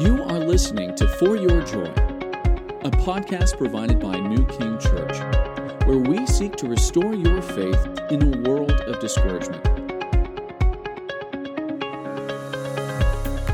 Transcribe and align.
You 0.00 0.22
are 0.22 0.38
listening 0.38 0.94
to 0.94 1.06
For 1.06 1.36
Your 1.36 1.60
Joy, 1.60 1.84
a 1.84 2.90
podcast 2.90 3.58
provided 3.58 4.00
by 4.00 4.18
New 4.18 4.46
King 4.46 4.78
Church, 4.78 5.18
where 5.86 5.98
we 5.98 6.26
seek 6.26 6.56
to 6.56 6.66
restore 6.66 7.14
your 7.14 7.42
faith 7.42 7.86
in 8.10 8.22
a 8.22 8.48
world 8.48 8.72
of 8.72 8.98
discouragement. 8.98 9.62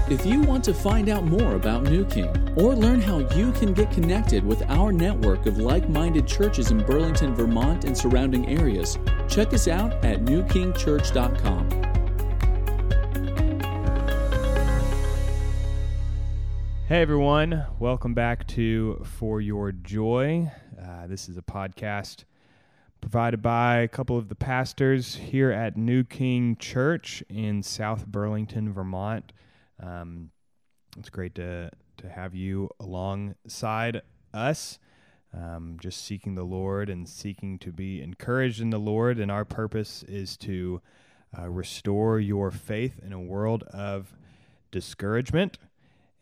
If 0.09 0.25
you 0.25 0.43
want 0.43 0.63
to 0.67 0.73
find 0.73 1.09
out 1.09 1.25
more 1.25 1.57
about 1.57 1.83
New 1.83 2.05
King 2.05 2.31
or 2.57 2.77
learn 2.77 3.01
how 3.01 3.19
you 3.35 3.51
can 3.51 3.75
get 3.75 3.91
connected 3.91 4.47
with 4.47 4.63
our 4.71 4.93
network 4.93 5.47
of 5.47 5.59
like 5.59 5.89
minded 5.89 6.29
churches 6.29 6.71
in 6.71 6.79
Burlington, 6.79 7.35
Vermont, 7.35 7.85
and 7.85 7.99
surrounding 7.99 8.47
areas, 8.47 9.01
check 9.29 9.53
us 9.53 9.67
out 9.67 9.93
at 10.05 10.21
newkingchurch.com. 10.25 11.66
Hey 16.97 17.03
everyone, 17.03 17.67
welcome 17.79 18.15
back 18.15 18.47
to 18.47 19.05
For 19.05 19.39
Your 19.43 19.71
Joy. 19.71 20.51
Uh, 20.83 21.07
this 21.07 21.29
is 21.29 21.37
a 21.37 21.43
podcast 21.43 22.25
provided 23.03 23.43
by 23.43 23.81
a 23.81 23.89
couple 23.89 24.17
of 24.17 24.31
the 24.31 24.35
pastors 24.35 25.15
here 25.15 25.51
at 25.51 25.77
New 25.77 26.05
King 26.05 26.57
Church 26.57 27.23
in 27.29 27.63
South 27.63 28.07
Burlington, 28.07 28.73
Vermont. 28.73 29.35
Um, 29.79 30.31
it's 30.97 31.11
great 31.11 31.35
to 31.35 31.69
to 31.99 32.09
have 32.09 32.35
you 32.35 32.71
alongside 32.81 34.01
us, 34.33 34.79
um, 35.35 35.77
just 35.79 36.03
seeking 36.03 36.35
the 36.35 36.45
Lord 36.45 36.89
and 36.89 37.07
seeking 37.07 37.59
to 37.59 37.73
be 37.73 38.01
encouraged 38.01 38.63
in 38.63 38.71
the 38.71 38.81
Lord. 38.81 39.19
And 39.19 39.31
our 39.31 39.45
purpose 39.45 40.03
is 40.05 40.39
to 40.39 40.81
uh, 41.39 41.51
restore 41.51 42.19
your 42.21 42.51
faith 42.51 42.99
in 43.05 43.13
a 43.13 43.21
world 43.21 43.65
of 43.65 44.17
discouragement 44.71 45.59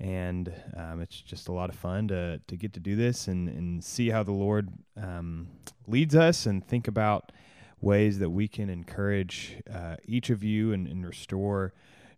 and 0.00 0.53
um, 0.77 1.00
it's 1.00 1.20
just 1.20 1.48
a 1.48 1.53
lot 1.53 1.70
of 1.70 1.77
fun 1.77 2.09
to 2.09 2.41
to 2.47 2.56
get 2.56 2.73
to 2.73 2.81
do 2.81 2.97
this 2.97 3.28
and 3.28 3.48
and 3.48 3.83
see 3.83 4.11
how 4.11 4.23
the 4.23 4.33
Lord 4.33 4.69
um, 5.00 5.48
leads 5.87 6.14
us 6.14 6.47
and 6.47 6.67
think 6.67 6.89
about 6.89 7.33
ways 7.81 8.19
that 8.19 8.31
we 8.31 8.48
can 8.48 8.70
encourage 8.70 9.56
uh, 9.72 9.97
each 10.06 10.31
of 10.31 10.42
you 10.42 10.72
and, 10.72 10.87
and, 10.87 11.06
restore 11.06 11.75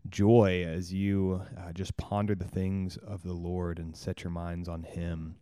joy 0.08 0.64
as 0.64 0.92
you 0.92 1.42
uh, 1.58 1.72
just 1.72 1.96
ponder 1.96 2.36
the 2.36 2.44
things 2.44 2.96
of 2.98 3.24
the 3.24 3.32
Lord 3.32 3.80
and 3.80 3.96
set 3.96 4.22
your 4.22 4.30
minds 4.30 4.68
on 4.68 4.84
Him. 4.84 5.34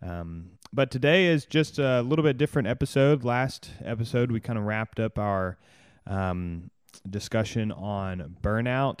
Um, 0.00 0.50
but 0.72 0.90
today 0.92 1.26
is 1.26 1.44
just 1.44 1.78
a 1.78 2.02
little 2.02 2.22
bit 2.22 2.38
different 2.38 2.68
episode. 2.68 3.24
Last 3.24 3.70
episode, 3.84 4.30
we 4.30 4.38
kind 4.38 4.58
of 4.58 4.64
wrapped 4.64 5.00
up 5.00 5.18
our 5.18 5.58
um, 6.06 6.70
discussion 7.08 7.72
on 7.72 8.36
burnout. 8.42 9.00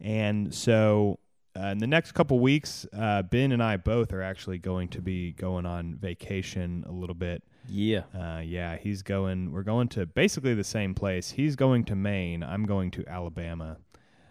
And 0.00 0.54
so 0.54 1.18
uh, 1.56 1.66
in 1.66 1.78
the 1.78 1.86
next 1.86 2.12
couple 2.12 2.40
weeks, 2.40 2.86
uh, 2.92 3.22
Ben 3.22 3.52
and 3.52 3.62
I 3.62 3.76
both 3.76 4.12
are 4.12 4.22
actually 4.22 4.58
going 4.58 4.88
to 4.88 5.00
be 5.00 5.32
going 5.32 5.66
on 5.66 5.94
vacation 5.94 6.84
a 6.86 6.92
little 6.92 7.14
bit. 7.14 7.42
Yeah. 7.68 8.02
Uh, 8.14 8.40
yeah, 8.40 8.76
he's 8.76 9.02
going. 9.02 9.52
We're 9.52 9.62
going 9.62 9.88
to 9.90 10.06
basically 10.06 10.54
the 10.54 10.64
same 10.64 10.94
place. 10.94 11.30
He's 11.30 11.56
going 11.56 11.84
to 11.84 11.96
Maine. 11.96 12.42
I'm 12.42 12.66
going 12.66 12.90
to 12.92 13.08
Alabama. 13.08 13.78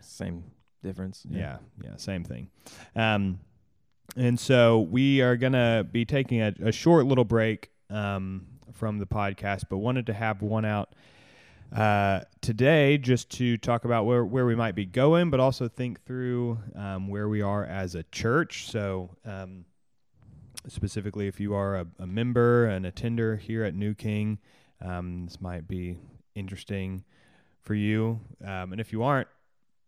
Same 0.02 0.44
difference. 0.84 1.26
Yeah, 1.30 1.40
yeah, 1.40 1.58
yeah 1.92 1.96
same 1.98 2.24
thing. 2.24 2.50
Um, 2.96 3.40
and 4.16 4.40
so 4.40 4.82
we 4.82 5.22
are 5.22 5.38
gonna 5.38 5.88
be 5.90 6.06
taking 6.06 6.42
a, 6.42 6.54
a 6.64 6.72
short 6.72 7.06
little 7.06 7.24
break 7.24 7.72
um, 7.90 8.46
from 8.74 9.00
the 9.00 9.06
podcast, 9.06 9.64
but 9.70 9.78
wanted 9.78 10.06
to 10.08 10.14
have 10.14 10.42
one 10.42 10.66
out 10.66 10.94
uh, 11.74 12.22
today 12.42 12.98
just 12.98 13.30
to 13.32 13.58
talk 13.58 13.86
about 13.86 14.06
where, 14.06 14.24
where 14.24 14.46
we 14.46 14.56
might 14.56 14.76
be 14.76 14.86
going, 14.86 15.30
but 15.30 15.40
also 15.40 15.68
think 15.68 16.04
through 16.06 16.60
um, 16.76 17.08
where 17.08 17.28
we 17.28 17.42
are 17.42 17.66
as 17.66 17.96
a 17.96 18.04
church. 18.04 18.70
So, 18.70 19.10
um, 19.26 19.66
specifically, 20.68 21.28
if 21.28 21.40
you 21.40 21.56
are 21.56 21.78
a, 21.78 21.88
a, 22.00 22.08
member, 22.08 22.66
an 22.68 22.86
attender 22.86 23.38
here 23.38 23.64
at 23.64 23.74
New 23.74 23.96
King, 23.96 24.38
um, 24.82 25.26
this 25.26 25.42
might 25.42 25.68
be 25.68 25.98
interesting 26.36 27.04
for 27.62 27.74
you. 27.74 28.20
Um, 28.46 28.72
and 28.72 28.80
if 28.80 28.94
you 28.94 29.04
aren't, 29.04 29.28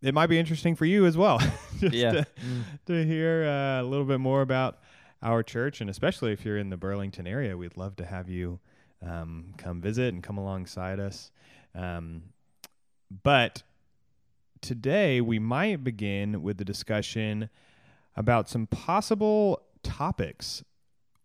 it 0.02 0.14
might 0.14 0.28
be 0.28 0.40
interesting 0.40 0.76
for 0.76 0.86
you 0.86 1.06
as 1.06 1.16
well. 1.16 1.40
yeah. 1.82 2.12
To, 2.12 2.20
mm. 2.22 2.64
to 2.88 3.06
hear 3.06 3.46
uh, 3.46 3.82
a 3.82 3.86
little 3.86 4.06
bit 4.06 4.20
more 4.20 4.42
about 4.42 4.80
our 5.22 5.44
church, 5.44 5.82
and 5.82 5.90
especially 5.90 6.32
if 6.32 6.46
you're 6.46 6.58
in 6.58 6.70
the 6.70 6.78
Burlington 6.78 7.28
area, 7.28 7.56
we'd 7.56 7.78
love 7.78 7.96
to 7.98 8.06
have 8.06 8.30
you 8.30 8.60
um, 9.06 9.54
come 9.58 9.82
visit 9.82 10.14
and 10.14 10.24
come 10.24 10.38
alongside 10.38 11.00
us. 11.00 11.32
Um, 11.76 12.24
but 13.24 13.64
today 14.62 15.22
we 15.22 15.40
might 15.40 15.84
begin 15.84 16.42
with 16.42 16.58
the 16.58 16.66
discussion 16.66 17.50
about 18.16 18.50
some 18.50 18.68
possible 18.68 19.62
topics 19.84 20.64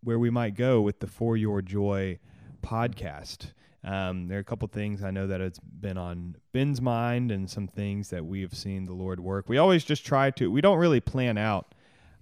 where 0.03 0.19
we 0.19 0.31
might 0.31 0.55
go 0.55 0.81
with 0.81 1.00
the 1.00 1.06
For 1.06 1.37
Your 1.37 1.62
Joy 1.62 2.19
podcast. 2.62 3.53
Um, 3.83 4.28
there 4.28 4.39
are 4.39 4.41
a 4.43 4.44
couple 4.44 4.69
things 4.69 5.03
I 5.03 5.10
know 5.10 5.27
that 5.27 5.41
it's 5.41 5.59
been 5.59 5.97
on 5.97 6.37
Ben's 6.53 6.83
mind 6.83 7.31
and 7.31 7.49
some 7.49 7.66
things 7.66 8.10
that 8.10 8.27
we 8.27 8.43
have 8.43 8.55
seen 8.55 8.84
the 8.84 8.93
Lord 8.93 9.21
work. 9.21 9.49
We 9.49 9.56
always 9.56 9.84
just 9.84 10.05
try 10.05 10.31
to, 10.33 10.50
we 10.50 10.60
don't 10.60 10.78
really 10.78 11.00
plan 11.00 11.39
out 11.39 11.75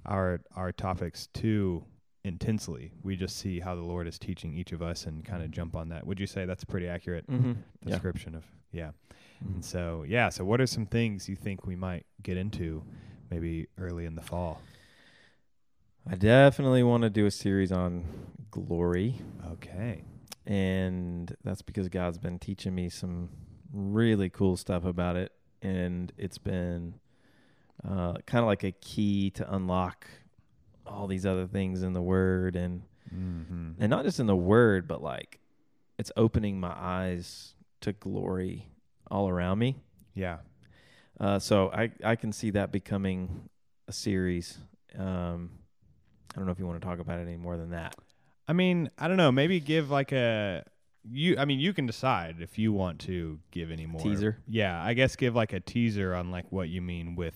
our 0.06 0.40
our 0.56 0.72
topics 0.72 1.26
too 1.34 1.84
intensely. 2.28 2.92
We 3.02 3.16
just 3.16 3.36
see 3.36 3.60
how 3.60 3.74
the 3.74 3.82
Lord 3.82 4.06
is 4.06 4.18
teaching 4.18 4.54
each 4.54 4.72
of 4.72 4.82
us 4.82 5.06
and 5.06 5.24
kind 5.24 5.42
of 5.42 5.50
jump 5.50 5.74
on 5.74 5.88
that. 5.88 6.06
Would 6.06 6.20
you 6.20 6.26
say 6.26 6.44
that's 6.44 6.62
a 6.62 6.66
pretty 6.66 6.86
accurate 6.86 7.26
mm-hmm. 7.26 7.52
description 7.84 8.32
yeah. 8.32 8.38
of 8.38 8.44
yeah? 8.72 8.90
Mm-hmm. 9.44 9.54
And 9.54 9.64
so 9.64 10.04
yeah, 10.06 10.28
so 10.28 10.44
what 10.44 10.60
are 10.60 10.66
some 10.66 10.86
things 10.86 11.28
you 11.28 11.36
think 11.36 11.66
we 11.66 11.76
might 11.76 12.06
get 12.22 12.36
into 12.36 12.84
maybe 13.30 13.66
early 13.78 14.04
in 14.04 14.14
the 14.14 14.22
fall? 14.22 14.60
I 16.10 16.14
definitely 16.14 16.82
want 16.82 17.02
to 17.02 17.10
do 17.10 17.26
a 17.26 17.30
series 17.30 17.72
on 17.72 18.04
glory. 18.50 19.16
Okay. 19.52 20.04
And 20.46 21.34
that's 21.44 21.60
because 21.60 21.88
God's 21.88 22.18
been 22.18 22.38
teaching 22.38 22.74
me 22.74 22.88
some 22.88 23.28
really 23.72 24.30
cool 24.30 24.56
stuff 24.56 24.84
about 24.84 25.16
it 25.16 25.32
and 25.60 26.12
it's 26.16 26.38
been 26.38 26.94
uh, 27.86 28.14
kind 28.26 28.42
of 28.42 28.46
like 28.46 28.64
a 28.64 28.72
key 28.72 29.30
to 29.30 29.54
unlock 29.54 30.06
all 30.88 31.06
these 31.06 31.26
other 31.26 31.46
things 31.46 31.82
in 31.82 31.92
the 31.92 32.02
word 32.02 32.56
and 32.56 32.82
mm-hmm. 33.14 33.70
and 33.78 33.90
not 33.90 34.04
just 34.04 34.20
in 34.20 34.26
the 34.26 34.36
word 34.36 34.88
but 34.88 35.02
like 35.02 35.38
it's 35.98 36.12
opening 36.16 36.60
my 36.60 36.72
eyes 36.76 37.54
to 37.80 37.92
glory 37.92 38.68
all 39.10 39.28
around 39.28 39.58
me. 39.58 39.76
Yeah. 40.14 40.38
Uh, 41.18 41.38
so 41.38 41.70
i 41.72 41.90
i 42.04 42.14
can 42.14 42.32
see 42.32 42.50
that 42.50 42.70
becoming 42.70 43.48
a 43.88 43.92
series. 43.92 44.58
Um 44.96 45.50
i 46.34 46.36
don't 46.36 46.46
know 46.46 46.52
if 46.52 46.58
you 46.58 46.66
want 46.66 46.80
to 46.80 46.86
talk 46.86 46.98
about 46.98 47.18
it 47.18 47.22
any 47.22 47.36
more 47.36 47.56
than 47.56 47.70
that. 47.70 47.96
I 48.46 48.52
mean 48.52 48.90
i 48.98 49.08
don't 49.08 49.16
know 49.16 49.32
maybe 49.32 49.60
give 49.60 49.90
like 49.90 50.12
a 50.12 50.64
you 51.10 51.36
i 51.38 51.44
mean 51.44 51.58
you 51.58 51.72
can 51.72 51.86
decide 51.86 52.36
if 52.40 52.58
you 52.58 52.72
want 52.72 53.00
to 53.00 53.38
give 53.50 53.70
any 53.70 53.86
more. 53.86 54.00
Teaser? 54.00 54.38
Yeah 54.46 54.82
i 54.82 54.94
guess 54.94 55.16
give 55.16 55.34
like 55.34 55.52
a 55.52 55.60
teaser 55.60 56.14
on 56.14 56.30
like 56.30 56.46
what 56.50 56.68
you 56.68 56.80
mean 56.82 57.14
with 57.16 57.34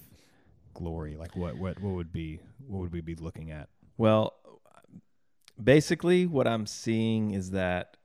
glory? 0.74 1.16
Like 1.16 1.36
what 1.36 1.56
what 1.56 1.80
what 1.80 1.94
would 1.94 2.12
be 2.12 2.40
what 2.66 2.80
would 2.80 2.92
we 2.92 3.00
be 3.00 3.14
looking 3.14 3.50
at? 3.50 3.68
Well, 3.96 4.34
basically 5.62 6.26
what 6.26 6.46
I'm 6.46 6.66
seeing 6.66 7.32
is 7.32 7.50
that 7.50 7.96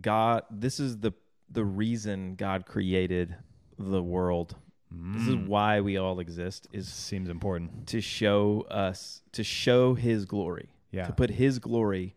God 0.00 0.42
this 0.50 0.80
is 0.80 0.98
the 0.98 1.12
the 1.50 1.64
reason 1.64 2.34
God 2.34 2.66
created 2.66 3.34
the 3.78 4.02
world. 4.02 4.56
Mm. 4.94 5.14
This 5.14 5.28
is 5.28 5.34
mm. 5.34 5.46
why 5.46 5.80
we 5.80 5.96
all 5.96 6.20
exist 6.20 6.66
is 6.72 6.88
seems 6.88 7.28
important 7.28 7.86
to 7.88 8.00
show 8.00 8.66
us 8.70 9.22
to 9.32 9.44
show 9.44 9.94
his 9.94 10.24
glory. 10.24 10.70
Yeah. 10.90 11.04
To 11.06 11.12
put 11.12 11.30
his 11.30 11.58
glory 11.58 12.14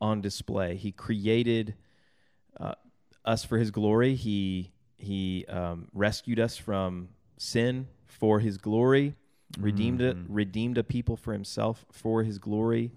on 0.00 0.20
display. 0.20 0.76
He 0.76 0.92
created 0.92 1.74
uh, 2.60 2.74
us 3.24 3.44
for 3.44 3.58
his 3.58 3.70
glory. 3.70 4.14
He 4.14 4.72
he 4.96 5.44
um, 5.46 5.88
rescued 5.92 6.40
us 6.40 6.56
from 6.56 7.08
sin 7.38 7.88
for 8.06 8.40
his 8.40 8.58
glory, 8.58 9.14
redeemed 9.58 10.00
mm-hmm. 10.00 10.30
a, 10.30 10.34
redeemed 10.34 10.78
a 10.78 10.84
people 10.84 11.16
for 11.16 11.32
himself 11.32 11.84
for 11.90 12.22
his 12.22 12.38
glory, 12.38 12.92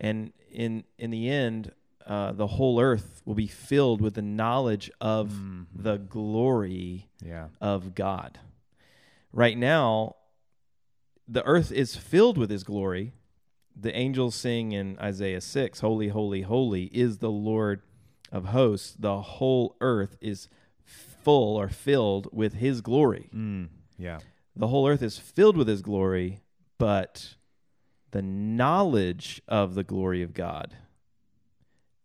and 0.00 0.32
in 0.50 0.84
in 0.98 1.10
the 1.10 1.28
end, 1.28 1.72
uh, 2.06 2.32
the 2.32 2.46
whole 2.46 2.80
earth 2.80 3.22
will 3.24 3.34
be 3.34 3.46
filled 3.46 4.00
with 4.00 4.14
the 4.14 4.22
knowledge 4.22 4.90
of 5.00 5.30
mm-hmm. 5.30 5.62
the 5.74 5.98
glory 5.98 7.08
yeah. 7.24 7.48
of 7.60 7.94
God. 7.94 8.38
Right 9.32 9.56
now, 9.56 10.16
the 11.26 11.44
earth 11.44 11.72
is 11.72 11.96
filled 11.96 12.36
with 12.36 12.50
his 12.50 12.64
glory. 12.64 13.12
The 13.74 13.96
angels 13.96 14.34
sing 14.34 14.72
in 14.72 14.98
Isaiah 14.98 15.40
6, 15.40 15.80
Holy, 15.80 16.08
holy, 16.08 16.42
holy 16.42 16.84
is 16.92 17.18
the 17.18 17.30
Lord 17.30 17.82
of 18.30 18.46
hosts. 18.46 18.94
The 18.98 19.22
whole 19.22 19.76
earth 19.80 20.16
is 20.20 20.48
full 20.84 21.56
or 21.56 21.68
filled 21.68 22.28
with 22.32 22.54
his 22.54 22.80
glory. 22.80 23.30
Mm, 23.34 23.68
yeah. 23.96 24.18
The 24.54 24.68
whole 24.68 24.86
earth 24.86 25.02
is 25.02 25.18
filled 25.18 25.56
with 25.56 25.68
his 25.68 25.82
glory, 25.82 26.40
but 26.78 27.36
the 28.10 28.22
knowledge 28.22 29.40
of 29.48 29.74
the 29.74 29.84
glory 29.84 30.22
of 30.22 30.34
God 30.34 30.76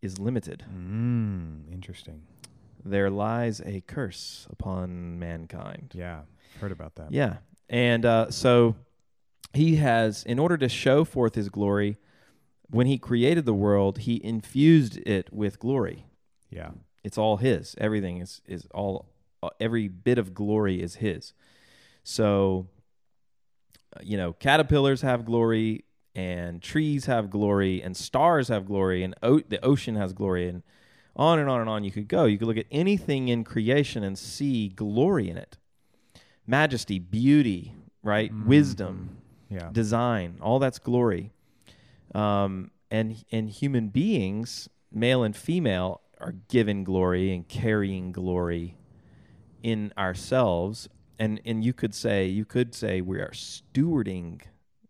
is 0.01 0.17
limited. 0.17 0.63
Mm, 0.73 1.71
interesting. 1.71 2.23
There 2.83 3.09
lies 3.09 3.61
a 3.65 3.81
curse 3.81 4.47
upon 4.49 5.19
mankind. 5.19 5.91
Yeah, 5.93 6.21
heard 6.61 6.71
about 6.71 6.95
that. 6.95 7.11
Yeah. 7.11 7.37
And 7.69 8.05
uh, 8.05 8.31
so 8.31 8.75
he 9.53 9.75
has, 9.75 10.23
in 10.23 10.39
order 10.39 10.57
to 10.57 10.69
show 10.69 11.03
forth 11.03 11.35
his 11.35 11.49
glory, 11.49 11.97
when 12.69 12.87
he 12.87 12.97
created 12.97 13.45
the 13.45 13.53
world, 13.53 13.99
he 13.99 14.23
infused 14.23 14.97
it 15.05 15.33
with 15.33 15.59
glory. 15.59 16.05
Yeah. 16.49 16.71
It's 17.03 17.17
all 17.17 17.37
his. 17.37 17.75
Everything 17.77 18.19
is 18.19 18.41
is 18.47 18.67
all 18.73 19.09
uh, 19.43 19.49
every 19.59 19.87
bit 19.87 20.17
of 20.17 20.33
glory 20.33 20.81
is 20.81 20.95
his. 20.95 21.33
So 22.09 22.67
uh, 23.95 23.99
you 24.01 24.15
know, 24.15 24.31
caterpillars 24.31 25.01
have 25.01 25.25
glory 25.25 25.83
and 26.15 26.61
trees 26.61 27.05
have 27.05 27.29
glory 27.29 27.81
and 27.81 27.97
stars 27.97 28.47
have 28.47 28.65
glory 28.65 29.03
and 29.03 29.13
o- 29.21 29.41
the 29.41 29.63
ocean 29.63 29.95
has 29.95 30.13
glory 30.13 30.47
and 30.47 30.63
on 31.17 31.37
and 31.37 31.49
on 31.49 31.59
and 31.59 31.69
on 31.69 31.83
you 31.83 31.91
could 31.91 32.07
go. 32.07 32.23
You 32.23 32.37
could 32.37 32.47
look 32.47 32.57
at 32.57 32.65
anything 32.71 33.27
in 33.27 33.43
creation 33.43 34.03
and 34.05 34.17
see 34.17 34.69
glory 34.69 35.29
in 35.29 35.35
it. 35.35 35.57
Majesty, 36.45 36.97
beauty, 36.97 37.73
right? 38.01 38.31
Wisdom, 38.45 39.17
Yeah. 39.49 39.69
design, 39.73 40.37
all 40.41 40.59
that's 40.59 40.79
glory. 40.79 41.31
Um, 42.15 42.71
and 42.89 43.21
and 43.33 43.49
human 43.49 43.89
beings, 43.89 44.69
male 44.93 45.23
and 45.23 45.35
female, 45.35 45.99
are 46.21 46.35
given 46.47 46.85
glory 46.85 47.33
and 47.33 47.45
carrying 47.49 48.13
glory 48.13 48.77
in 49.61 49.91
ourselves. 49.97 50.87
And 51.19 51.41
and 51.45 51.63
you 51.63 51.73
could 51.73 51.95
say 51.95 52.27
you 52.27 52.45
could 52.45 52.75
say 52.75 53.01
we 53.01 53.19
are 53.19 53.31
stewarding 53.31 54.41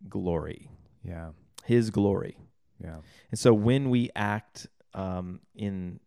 glory, 0.09 0.69
Yeah. 1.03 1.29
His 1.65 1.89
glory. 1.89 2.37
Yeah. 2.83 2.97
And 3.31 3.39
so 3.39 3.53
when 3.53 3.89
we 3.89 4.09
act 4.15 4.67
um, 4.93 5.39
in 5.55 5.99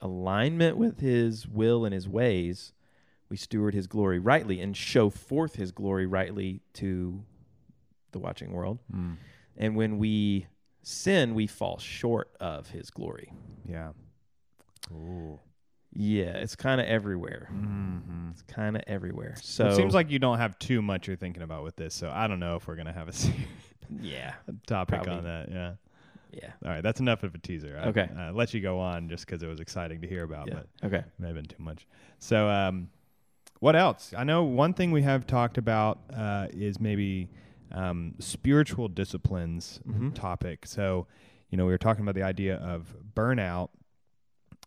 alignment 0.00 0.76
with 0.76 1.00
His 1.00 1.46
will 1.48 1.84
and 1.84 1.94
His 1.94 2.08
ways, 2.08 2.72
we 3.28 3.36
steward 3.36 3.74
His 3.74 3.86
glory 3.86 4.18
rightly 4.18 4.60
and 4.60 4.76
show 4.76 5.08
forth 5.10 5.56
His 5.56 5.72
glory 5.72 6.06
rightly 6.06 6.60
to 6.74 7.24
the 8.12 8.18
watching 8.18 8.52
world. 8.52 8.78
Mm. 8.94 9.16
And 9.56 9.76
when 9.76 9.98
we 9.98 10.46
sin, 10.82 11.34
we 11.34 11.46
fall 11.46 11.78
short 11.78 12.30
of 12.40 12.70
His 12.70 12.90
glory. 12.90 13.32
Yeah. 13.68 13.92
Ooh. 14.92 15.40
Yeah, 15.94 16.36
it's 16.36 16.56
kind 16.56 16.80
of 16.80 16.86
everywhere. 16.88 17.48
Mm-hmm. 17.52 18.30
It's 18.30 18.42
kind 18.42 18.76
of 18.76 18.82
everywhere. 18.86 19.34
So 19.40 19.66
it 19.68 19.76
seems 19.76 19.94
like 19.94 20.10
you 20.10 20.18
don't 20.18 20.38
have 20.38 20.58
too 20.58 20.82
much 20.82 21.06
you're 21.06 21.16
thinking 21.16 21.42
about 21.42 21.62
with 21.64 21.76
this, 21.76 21.94
so 21.94 22.10
I 22.12 22.26
don't 22.26 22.40
know 22.40 22.56
if 22.56 22.66
we're 22.66 22.76
gonna 22.76 22.92
have 22.92 23.08
a 23.08 23.12
yeah, 24.00 24.34
topic 24.66 25.02
Probably. 25.02 25.12
on 25.18 25.24
that. 25.24 25.48
Yeah. 25.50 25.72
yeah, 26.32 26.50
All 26.64 26.70
right, 26.70 26.82
that's 26.82 26.98
enough 27.00 27.22
of 27.22 27.34
a 27.34 27.38
teaser. 27.38 27.78
I, 27.80 27.88
Okay. 27.88 28.08
I 28.18 28.30
let 28.30 28.52
you 28.54 28.60
go 28.60 28.80
on 28.80 29.08
just 29.08 29.24
because 29.26 29.42
it 29.42 29.46
was 29.46 29.60
exciting 29.60 30.00
to 30.00 30.08
hear 30.08 30.24
about, 30.24 30.48
yeah. 30.48 30.54
but 30.80 30.86
Okay. 30.86 31.04
may 31.18 31.28
have 31.28 31.36
been 31.36 31.46
too 31.46 31.62
much. 31.62 31.86
So, 32.18 32.48
um, 32.48 32.88
what 33.60 33.76
else? 33.76 34.12
I 34.16 34.24
know 34.24 34.42
one 34.44 34.74
thing 34.74 34.90
we 34.90 35.02
have 35.02 35.26
talked 35.26 35.58
about 35.58 36.00
uh, 36.14 36.48
is 36.52 36.80
maybe 36.80 37.30
um, 37.72 38.14
spiritual 38.18 38.88
disciplines 38.88 39.80
Mhm. 39.88 40.12
topic. 40.14 40.66
So, 40.66 41.06
you 41.50 41.56
know, 41.56 41.64
we 41.66 41.72
were 41.72 41.78
talking 41.78 42.02
about 42.02 42.14
the 42.16 42.22
idea 42.24 42.56
of 42.56 42.94
burnout, 43.14 43.68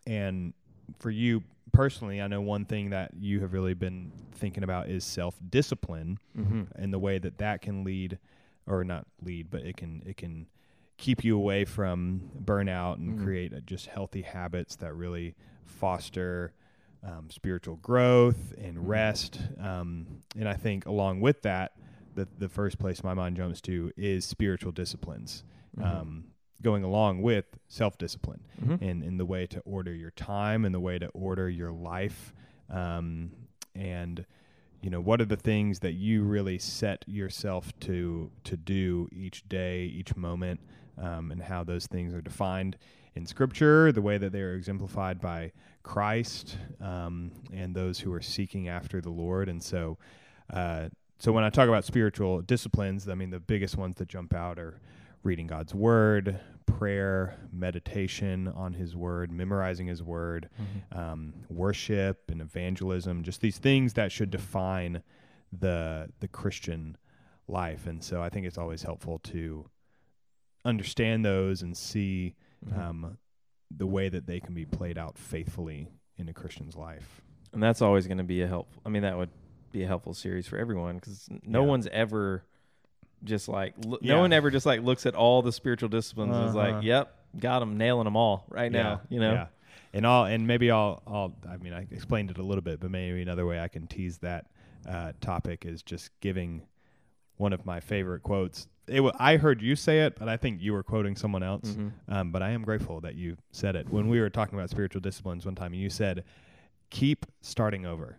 and 0.06 0.54
for 1.00 1.10
you 1.10 1.44
personally, 1.74 2.22
I 2.22 2.28
know 2.28 2.42
one 2.42 2.66
thing 2.66 2.90
that 2.92 3.12
you 3.20 3.40
have 3.42 3.54
really 3.54 3.74
been 3.74 4.12
thinking 4.34 4.64
about 4.64 4.90
is 4.90 5.04
self 5.04 5.36
discipline 5.50 6.20
Mm-hmm. 6.38 6.64
and 6.76 6.94
the 6.94 7.00
way 7.00 7.18
that 7.20 7.38
that 7.40 7.62
can 7.62 7.84
lead 7.84 8.20
or 8.68 8.84
not 8.84 9.08
lead 9.24 9.50
but 9.50 9.62
it 9.64 9.76
can 9.78 10.04
it 10.06 10.18
can 10.18 10.46
keep 10.98 11.24
you 11.24 11.36
away 11.36 11.66
from 11.66 12.22
burnout 12.44 12.98
and 12.98 13.18
Mhm. 13.18 13.24
create 13.24 13.54
uh, 13.54 13.60
just 13.62 13.88
healthy 13.88 14.22
habits 14.22 14.76
that 14.78 14.94
really 14.94 15.36
foster 15.66 16.54
um, 17.04 17.30
spiritual 17.30 17.78
growth 17.78 18.54
and 18.58 18.78
Mhm. 18.78 18.88
rest 18.88 19.42
um, 19.60 20.06
and 20.36 20.48
i 20.50 20.54
think 20.54 20.86
along 20.86 21.20
with 21.22 21.42
that 21.44 21.72
the, 22.16 22.28
the 22.38 22.50
first 22.50 22.78
place 22.80 23.04
my 23.04 23.14
mind 23.14 23.36
jumps 23.38 23.62
to 23.62 23.92
is 23.98 24.26
spiritual 24.26 24.72
disciplines 24.72 25.44
Mhm. 25.78 25.84
um, 25.86 26.24
going 26.62 26.84
along 26.84 27.22
with 27.22 27.46
self-discipline 27.68 28.42
Mhm. 28.64 28.82
in 28.82 29.04
in 29.04 29.18
the 29.18 29.26
way 29.26 29.46
to 29.48 29.60
order 29.62 29.94
your 29.94 30.12
time 30.12 30.66
and 30.66 30.74
the 30.74 30.80
way 30.80 30.98
to 31.00 31.08
order 31.10 31.50
your 31.50 31.72
life 31.72 32.34
um, 32.70 33.32
and 33.76 34.26
you 34.82 34.90
know 34.90 35.00
what 35.02 35.22
are 35.22 35.26
the 35.26 35.36
things 35.38 35.80
that 35.80 35.94
you 35.94 36.24
really 36.24 36.58
set 36.60 37.04
yourself 37.08 37.78
to 37.82 38.32
to 38.44 38.58
do 38.58 39.08
each 39.12 39.48
day 39.50 39.86
each 39.86 40.16
moment 40.16 40.60
um, 40.98 41.32
and 41.32 41.44
how 41.44 41.64
those 41.64 41.86
things 41.88 42.14
are 42.14 42.22
defined 42.22 42.78
in 43.16 43.26
scripture 43.26 43.92
the 43.92 44.02
way 44.02 44.18
that 44.18 44.32
they 44.32 44.42
are 44.42 44.54
exemplified 44.56 45.20
by 45.22 45.52
christ 45.84 46.58
um, 46.82 47.32
and 47.54 47.76
those 47.76 48.00
who 48.00 48.12
are 48.14 48.22
seeking 48.22 48.68
after 48.68 49.00
the 49.02 49.10
lord 49.10 49.48
and 49.50 49.62
so 49.64 49.98
uh, 50.52 50.90
so 51.20 51.32
when 51.32 51.44
i 51.44 51.50
talk 51.50 51.68
about 51.68 51.84
spiritual 51.86 52.42
disciplines 52.42 53.08
i 53.10 53.16
mean 53.16 53.30
the 53.30 53.40
biggest 53.40 53.78
ones 53.78 53.96
that 53.98 54.08
jump 54.08 54.34
out 54.34 54.60
are 54.60 54.80
reading 55.28 55.46
god's 55.48 55.76
word 55.76 56.40
prayer 56.66 57.36
meditation 57.52 58.48
on 58.48 58.74
his 58.74 58.96
word 58.96 59.30
memorizing 59.32 59.86
his 59.88 60.02
word 60.02 60.50
Mhm. 60.58 60.98
um, 60.98 61.34
worship 61.50 62.30
and 62.32 62.42
evangelism, 62.42 63.24
just 63.24 63.42
these 63.42 63.58
things 63.58 63.94
that 63.94 64.12
should 64.12 64.30
define 64.30 65.02
the 65.52 66.10
the 66.20 66.28
Christian 66.28 66.98
life. 67.48 67.88
And 67.88 68.04
so 68.04 68.22
I 68.22 68.28
think 68.30 68.46
it's 68.46 68.58
always 68.58 68.84
helpful 68.84 69.18
to 69.20 69.70
understand 70.66 71.24
those 71.26 71.62
and 71.62 71.76
see 71.76 72.36
Mhm. 72.66 72.78
um, 72.78 73.18
the 73.72 73.88
way 73.88 74.10
that 74.10 74.26
they 74.28 74.40
can 74.42 74.54
be 74.54 74.66
played 74.66 74.98
out 74.98 75.18
faithfully 75.18 75.88
in 76.18 76.28
a 76.30 76.34
Christian's 76.34 76.76
life. 76.76 77.22
and 77.54 77.64
that's 77.64 77.82
always 77.82 78.06
going 78.08 78.18
to 78.18 78.26
be 78.26 78.42
a 78.42 78.48
help. 78.48 78.68
I 78.86 78.90
mean, 78.90 79.04
that 79.04 79.18
would 79.18 79.30
be 79.72 79.82
a 79.84 79.88
helpful 79.88 80.14
series 80.14 80.46
for 80.48 80.58
everyone 80.58 80.96
because 80.96 81.28
no 81.44 81.62
Yeah. 81.62 81.68
one's 81.70 81.88
ever 81.88 82.44
just 83.24 83.48
like 83.48 83.74
lo- 83.86 83.98
Yeah. 84.02 84.16
no 84.16 84.22
one 84.22 84.34
ever 84.34 84.50
just 84.52 84.66
like 84.66 84.82
looks 84.82 85.06
at 85.06 85.16
all 85.16 85.42
the 85.42 85.52
spiritual 85.52 85.90
disciplines 85.90 86.36
and 86.36 86.50
is 86.50 86.56
Uh-huh. 86.56 86.72
like, 86.76 86.84
"Yep, 86.84 87.16
got 87.40 87.60
them, 87.60 87.78
nailing 87.78 88.06
them 88.06 88.16
all 88.16 88.46
right 88.50 88.72
now." 88.72 89.02
You 89.10 89.20
know, 89.20 89.34
Yeah. 89.34 89.48
And 89.94 90.06
I'll 90.06 90.26
and 90.26 90.46
maybe 90.46 90.70
I'll 90.70 91.02
I'll 91.08 91.36
I 91.50 91.58
mean 91.58 91.74
I 91.74 91.88
explained 91.92 92.30
it 92.32 92.38
a 92.38 92.44
little 92.44 92.62
bit, 92.62 92.80
but 92.80 92.92
maybe 92.92 93.22
another 93.22 93.46
way 93.46 93.60
I 93.60 93.68
can 93.68 93.88
tease 93.88 94.18
that 94.20 94.46
uh, 94.88 95.14
topic 95.22 95.66
is 95.66 95.82
just 95.82 96.12
giving 96.22 96.62
one 97.38 97.54
of 97.54 97.66
my 97.66 97.80
favorite 97.80 98.22
quotes. 98.24 98.68
It 98.88 99.02
wa 99.02 99.12
I 99.20 99.38
heard 99.38 99.62
you 99.62 99.76
say 99.76 100.02
it, 100.06 100.16
but 100.18 100.30
I 100.30 100.38
think 100.38 100.62
you 100.62 100.72
were 100.74 100.84
quoting 100.84 101.16
someone 101.16 101.44
else. 101.44 101.76
Mhm. 101.76 101.92
Um, 102.08 102.32
but 102.32 102.42
I 102.42 102.52
am 102.52 102.64
grateful 102.64 103.02
that 103.02 103.16
you 103.16 103.38
said 103.52 103.76
it 103.76 103.90
when 103.90 104.08
we 104.08 104.20
were 104.20 104.30
talking 104.30 104.58
about 104.58 104.70
spiritual 104.70 105.02
disciplines 105.02 105.46
one 105.46 105.56
time. 105.56 105.74
You 105.74 105.90
said, 105.90 106.24
"Keep 106.90 107.26
starting 107.42 107.86
over." 107.86 108.18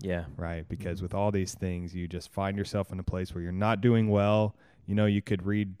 Yeah, 0.00 0.24
right? 0.36 0.68
Because 0.68 1.00
Mhm. 1.00 1.02
with 1.02 1.14
all 1.14 1.30
these 1.32 1.54
things, 1.54 1.94
you 1.94 2.06
just 2.08 2.30
find 2.32 2.56
yourself 2.56 2.92
in 2.92 2.98
a 2.98 3.02
place 3.02 3.34
where 3.34 3.42
you're 3.42 3.52
not 3.52 3.80
doing 3.80 4.08
well. 4.08 4.54
You 4.86 4.94
know, 4.94 5.06
you 5.06 5.22
could 5.22 5.44
read 5.46 5.74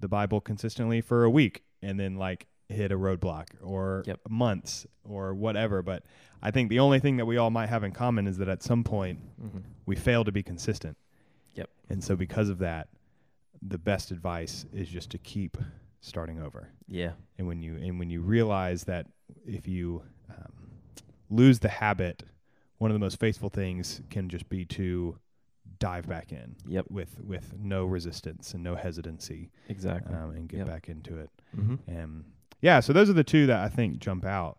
the 0.00 0.08
Bible 0.08 0.40
consistently 0.40 1.00
for 1.00 1.24
a 1.24 1.30
week 1.30 1.62
and 1.82 1.98
then 1.98 2.16
like 2.16 2.46
hit 2.68 2.92
a 2.92 2.98
roadblock 2.98 3.46
or 3.62 4.02
Yep. 4.06 4.20
months 4.28 4.86
or 5.04 5.34
whatever. 5.34 5.82
But 5.82 6.04
I 6.42 6.50
think 6.50 6.68
the 6.68 6.78
only 6.80 7.00
thing 7.00 7.16
that 7.16 7.24
we 7.26 7.36
all 7.36 7.50
might 7.50 7.68
have 7.68 7.82
in 7.84 7.92
common 7.92 8.26
is 8.26 8.36
that 8.38 8.48
at 8.48 8.62
some 8.62 8.84
point 8.84 9.18
hmm 9.40 9.58
we 9.86 9.96
fail 9.96 10.22
to 10.24 10.30
be 10.32 10.42
consistent. 10.42 10.96
Yep. 11.54 11.70
And 11.88 12.04
so 12.04 12.14
because 12.14 12.48
of 12.50 12.58
that, 12.58 12.88
the 13.62 13.78
best 13.78 14.10
advice 14.10 14.66
is 14.72 14.88
just 14.88 15.10
to 15.10 15.18
keep 15.18 15.56
starting 16.00 16.38
over. 16.40 16.68
yeah, 16.86 17.12
And 17.38 17.46
when 17.48 17.60
you 17.62 17.76
and 17.76 17.98
when 17.98 18.08
you 18.10 18.20
realize 18.20 18.84
that 18.84 19.06
if 19.46 19.66
you 19.66 20.02
um, 20.30 20.52
lose 21.30 21.58
the 21.60 21.68
habit, 21.68 22.22
one 22.78 22.90
of 22.90 22.94
the 22.94 22.98
most 23.00 23.18
faithful 23.20 23.48
things 23.48 24.00
can 24.10 24.28
just 24.28 24.48
be 24.48 24.64
to 24.64 25.16
dive 25.78 26.08
back 26.08 26.32
in 26.32 26.56
yep, 26.66 26.86
with 26.90 27.20
with 27.22 27.54
no 27.58 27.84
resistance 27.84 28.54
and 28.54 28.62
no 28.64 28.74
hesitancy 28.74 29.50
exactly. 29.68 30.14
um, 30.16 30.30
and 30.30 30.48
get 30.48 30.58
Yep. 30.58 30.66
back 30.66 30.88
into 30.88 31.18
it. 31.18 31.30
hmm 31.54 31.76
And 31.86 32.24
yeah, 32.60 32.80
so 32.80 32.92
those 32.92 33.08
are 33.10 33.12
the 33.14 33.22
two 33.24 33.46
that 33.46 33.60
I 33.60 33.68
think 33.68 33.98
jump 33.98 34.24
out 34.24 34.58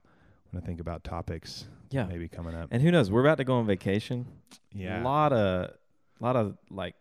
when 0.52 0.62
I 0.62 0.66
think 0.66 0.80
about 0.80 1.04
topics 1.04 1.68
Yeah, 1.92 2.06
maybe 2.06 2.28
coming 2.28 2.56
up. 2.56 2.70
and 2.72 2.82
who 2.82 2.92
knows? 2.92 3.10
We're 3.12 3.22
about 3.22 3.38
to 3.40 3.44
go 3.44 3.56
on 3.58 3.66
vacation. 3.66 4.26
Yeah, 4.74 5.02
a 5.02 5.04
lot 5.04 5.34
of, 5.34 5.72
a 5.72 6.24
lot 6.24 6.36
of 6.36 6.58
like 6.70 6.96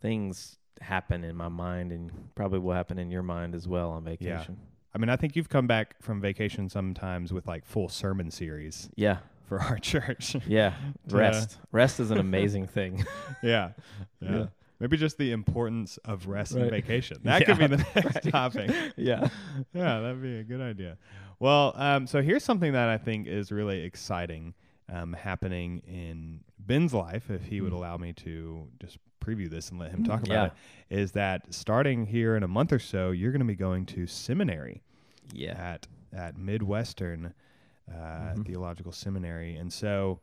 things 0.00 0.58
happen 0.80 1.24
in 1.24 1.36
my 1.36 1.48
mind, 1.48 1.92
and 1.92 2.10
probably 2.34 2.58
will 2.58 2.74
happen 2.74 2.98
in 2.98 3.10
your 3.10 3.22
mind 3.22 3.54
as 3.54 3.66
well 3.68 3.90
on 3.90 4.04
vacation. 4.04 4.58
I 4.94 4.98
mean, 4.98 5.08
I 5.08 5.16
think 5.16 5.36
you've 5.36 5.48
come 5.48 5.66
back 5.66 6.02
from 6.02 6.20
vacation 6.20 6.68
sometimes 6.68 7.32
with 7.32 7.46
like 7.46 7.64
full 7.64 7.88
sermon 7.88 8.30
series 8.30 8.90
Yeah, 8.94 9.18
for 9.52 9.60
our 9.62 9.78
church. 9.90 10.36
yeah. 10.46 10.72
Rest, 11.10 11.58
rest 11.72 12.00
is 12.00 12.10
an 12.10 12.18
amazing 12.18 12.66
thing. 12.66 13.04
yeah. 13.42 13.72
yeah. 14.20 14.30
Yeah. 14.30 14.46
Maybe 14.80 14.96
just 14.96 15.16
the 15.18 15.30
importance 15.30 15.98
of 16.04 16.26
rest 16.26 16.52
and 16.54 16.68
vacation. 16.70 17.18
That 17.24 17.44
could 17.46 17.58
be 17.58 17.66
the 17.68 17.76
next 17.94 18.04
right. 18.24 18.30
topic. 18.30 18.70
yeah. 18.96 19.28
yeah, 19.74 20.00
that'd 20.00 20.22
be 20.22 20.38
a 20.38 20.42
good 20.42 20.60
idea. 20.60 20.96
Well, 21.38 21.72
um, 21.76 22.06
so 22.06 22.20
here's 22.22 22.42
something 22.44 22.72
that 22.72 22.88
I 22.88 22.98
think 22.98 23.26
is 23.28 23.52
really 23.52 23.82
exciting 23.82 24.54
um, 24.92 25.12
happening 25.12 25.82
in 25.86 26.40
Ben's 26.58 26.92
life, 26.94 27.30
if 27.30 27.44
he 27.44 27.60
would 27.60 27.72
Mm. 27.72 27.76
allow 27.76 27.96
me 27.96 28.12
to 28.14 28.66
just 28.80 28.98
preview 29.24 29.48
this 29.48 29.70
and 29.70 29.78
let 29.78 29.90
him 29.92 30.02
Mm, 30.02 30.06
talk 30.06 30.22
about 30.24 30.52
yeah. 30.90 30.96
it, 30.96 31.00
is 31.02 31.12
that 31.12 31.52
starting 31.54 32.06
here 32.06 32.36
in 32.36 32.42
a 32.42 32.48
month 32.48 32.72
or 32.72 32.78
so, 32.80 33.10
you're 33.12 33.30
going 33.32 33.40
to 33.40 33.46
be 33.46 33.54
going 33.54 33.86
to 33.86 34.06
seminary 34.06 34.82
Yeah. 35.32 35.52
at 35.52 35.86
at 36.12 36.36
Midwestern 36.36 37.32
uh, 37.90 38.34
Mhm. 38.34 38.46
Theological 38.46 38.92
Seminary, 38.92 39.56
and 39.56 39.72
so 39.72 40.20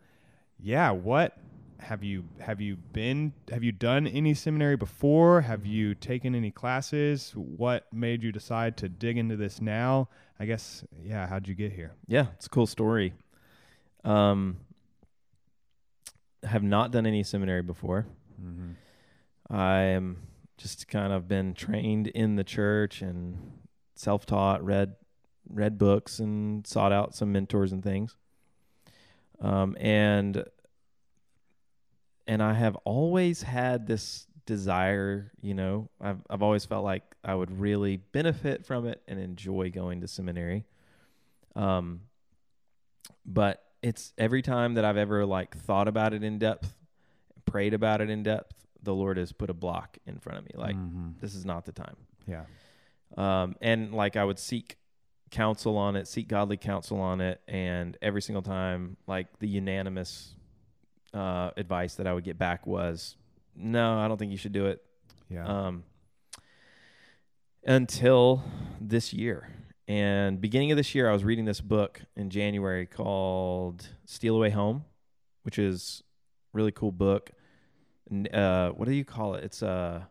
yeah, 0.60 0.92
what 0.92 1.38
have 1.80 2.04
you 2.04 2.26
have 2.40 2.60
you 2.60 2.76
been 2.76 3.32
have 3.50 3.64
you 3.64 3.72
done 3.72 4.06
any 4.06 4.34
seminary 4.34 4.76
before? 4.76 5.42
Have 5.42 5.66
you 5.66 5.96
taken 5.96 6.36
any 6.36 6.52
classes? 6.52 7.32
What 7.36 7.92
made 7.94 8.22
you 8.22 8.32
decide 8.34 8.76
to 8.78 8.90
dig 8.90 9.18
into 9.18 9.38
this 9.38 9.62
now? 9.62 10.10
I 10.40 10.46
guess 10.46 10.84
yeah. 11.02 11.28
How'd 11.28 11.48
you 11.48 11.56
get 11.56 11.72
here? 11.72 11.94
Yeah, 12.08 12.28
it's 12.34 12.48
a 12.48 12.50
cool 12.50 12.68
story. 12.68 13.14
Um, 14.04 14.58
have 16.44 16.64
not 16.64 16.92
done 16.92 17.06
any 17.06 17.24
seminary 17.24 17.62
before. 17.62 18.06
Mm-hmm. 18.42 18.72
I 19.54 19.80
am 19.82 20.18
just 20.58 20.88
kind 20.88 21.12
of 21.14 21.28
been 21.28 21.54
trained 21.54 22.08
in 22.08 22.36
the 22.36 22.44
church 22.44 23.02
and 23.02 23.60
self-taught, 23.96 24.64
read 24.64 24.96
read 25.50 25.78
books 25.78 26.20
and 26.20 26.66
sought 26.66 26.92
out 26.92 27.16
some 27.16 27.32
mentors 27.32 27.72
and 27.72 27.84
things. 27.84 28.16
Um, 29.42 29.76
and 29.80 30.44
and 32.28 32.44
I 32.44 32.54
have 32.54 32.76
always 32.78 33.42
had 33.42 33.88
this 33.88 34.28
desire, 34.46 35.32
you 35.42 35.54
know, 35.54 35.90
I've 36.02 36.20
I've 36.30 36.44
always 36.44 36.66
felt 36.66 36.84
like 36.84 37.04
I 37.24 37.36
would 37.36 37.60
really 37.60 37.98
benefit 37.98 38.66
from 38.66 38.86
it 38.86 39.02
and 39.08 39.20
enjoy 39.20 39.72
going 39.72 40.02
to 40.02 40.08
seminary. 40.08 40.66
Um, 41.56 42.02
but 43.26 43.64
it's 43.82 44.14
every 44.18 44.42
time 44.42 44.74
that 44.76 44.86
I've 44.86 44.98
ever 44.98 45.26
like 45.26 45.56
thought 45.58 45.88
about 45.88 46.14
it 46.14 46.24
in 46.24 46.38
depth, 46.40 46.76
prayed 47.46 47.74
about 47.74 48.02
it 48.02 48.10
in 48.10 48.24
depth, 48.24 48.56
the 48.84 48.94
Lord 48.94 49.18
has 49.18 49.32
put 49.32 49.50
a 49.50 49.54
block 49.54 49.98
in 50.06 50.20
front 50.20 50.40
of 50.40 50.46
me. 50.46 50.52
Like 50.56 50.76
Mhm. 50.76 51.20
this 51.20 51.34
is 51.36 51.46
not 51.46 51.66
the 51.66 51.72
time. 51.72 51.96
yeah, 52.28 52.46
Um, 53.18 53.56
and 53.62 53.94
like 53.94 54.16
I 54.16 54.24
would 54.24 54.38
seek 54.40 54.78
counsel 55.32 55.78
on 55.78 55.96
it, 55.96 56.08
seek 56.08 56.28
godly 56.28 56.58
counsel 56.58 57.00
on 57.00 57.22
it, 57.22 57.42
and 57.48 57.98
every 58.02 58.22
single 58.22 58.42
time, 58.42 58.98
like 59.08 59.28
the 59.40 59.48
unanimous 59.48 60.36
uh, 61.14 61.52
advice 61.58 61.96
that 61.96 62.08
I 62.08 62.14
would 62.14 62.24
get 62.24 62.38
back 62.38 62.68
was, 62.68 63.16
"No, 63.56 63.98
I 64.00 64.08
don't 64.08 64.18
think 64.18 64.32
you 64.32 64.38
should 64.38 64.54
do 64.54 64.68
it." 64.68 64.84
yeah, 65.30 65.46
Um, 65.46 65.84
until 67.64 68.44
this 68.80 69.14
year, 69.14 69.50
and 69.88 70.40
beginning 70.40 70.72
of 70.72 70.78
this 70.78 70.94
year, 70.96 71.10
I 71.10 71.14
was 71.14 71.24
reading 71.24 71.46
this 71.46 71.62
book 71.62 72.02
in 72.16 72.30
January 72.30 72.86
called 72.86 73.88
"Steal 74.06 74.36
Away 74.36 74.50
Home," 74.52 74.86
which 75.44 75.60
is 75.60 76.04
a 76.54 76.58
really 76.58 76.72
cool 76.72 76.92
book. 76.92 77.32
Uh, 78.34 78.70
what 78.70 78.88
do 78.88 78.94
you 78.94 79.06
call 79.06 79.36
it? 79.36 79.44
It's 79.44 79.62
a 79.62 80.10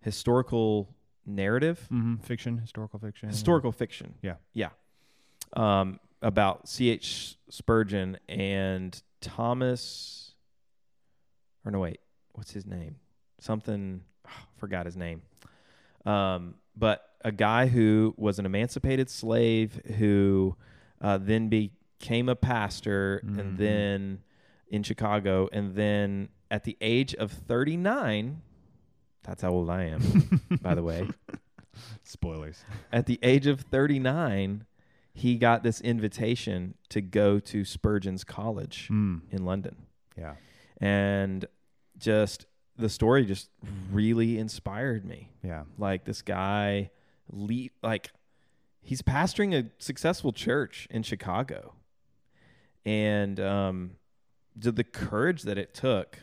historical 0.00 0.95
narrative 1.26 1.80
mm-hmm. 1.92 2.16
fiction, 2.16 2.58
historical 2.58 2.98
fiction, 2.98 3.28
historical 3.28 3.72
fiction. 3.72 4.14
Yeah. 4.22 4.36
yeah. 4.54 4.70
Um, 5.54 6.00
about 6.22 6.68
C.H. 6.68 7.36
Spurgeon 7.50 8.18
and 8.28 9.00
Thomas, 9.20 10.34
or 11.64 11.70
no, 11.70 11.80
wait, 11.80 12.00
what's 12.32 12.52
his 12.52 12.66
name? 12.66 12.96
Something, 13.40 14.02
forgot 14.56 14.86
his 14.86 14.96
name. 14.96 15.22
Um, 16.04 16.54
but 16.76 17.02
a 17.24 17.32
guy 17.32 17.66
who 17.66 18.14
was 18.16 18.38
an 18.38 18.46
emancipated 18.46 19.10
slave 19.10 19.80
who 19.98 20.56
uh, 21.00 21.18
then 21.18 21.48
became 21.48 22.28
a 22.28 22.36
pastor 22.36 23.22
Mhm. 23.24 23.38
and 23.38 23.58
then 23.58 24.18
in 24.68 24.82
Chicago, 24.82 25.48
and 25.52 25.74
then 25.74 26.28
at 26.50 26.64
the 26.64 26.76
age 26.80 27.14
of 27.14 27.30
39, 27.30 28.42
that's 29.26 29.42
how 29.42 29.50
old 29.50 29.68
I 29.70 29.84
am, 29.84 30.40
by 30.62 30.74
the 30.74 30.82
way 30.82 31.08
Spoilers. 32.04 32.64
at 32.92 33.06
the 33.06 33.18
age 33.22 33.46
of 33.46 33.60
39, 33.62 34.64
he 35.12 35.36
got 35.36 35.62
this 35.62 35.80
invitation 35.80 36.74
to 36.90 37.00
go 37.00 37.38
to 37.40 37.64
Spurgeon's 37.64 38.24
College 38.24 38.88
Mm. 38.90 39.22
in 39.30 39.44
London. 39.44 39.76
Yeah. 40.16 40.34
And 40.80 41.44
just 41.98 42.46
the 42.76 42.88
story 42.88 43.24
just 43.24 43.48
really 43.90 44.38
inspired 44.38 45.04
me. 45.04 45.30
Yeah. 45.42 45.64
Like 45.78 46.04
this 46.04 46.20
guy 46.22 46.90
le- 47.30 47.68
like 47.82 48.10
he's 48.82 49.02
pastoring 49.02 49.54
a 49.54 49.70
successful 49.78 50.32
church 50.32 50.86
in 50.90 51.02
Chicago. 51.02 51.74
And 52.84 53.40
um 53.40 53.92
the, 54.54 54.72
the 54.72 54.84
courage 54.84 55.42
that 55.42 55.58
it 55.58 55.74
took 55.74 56.20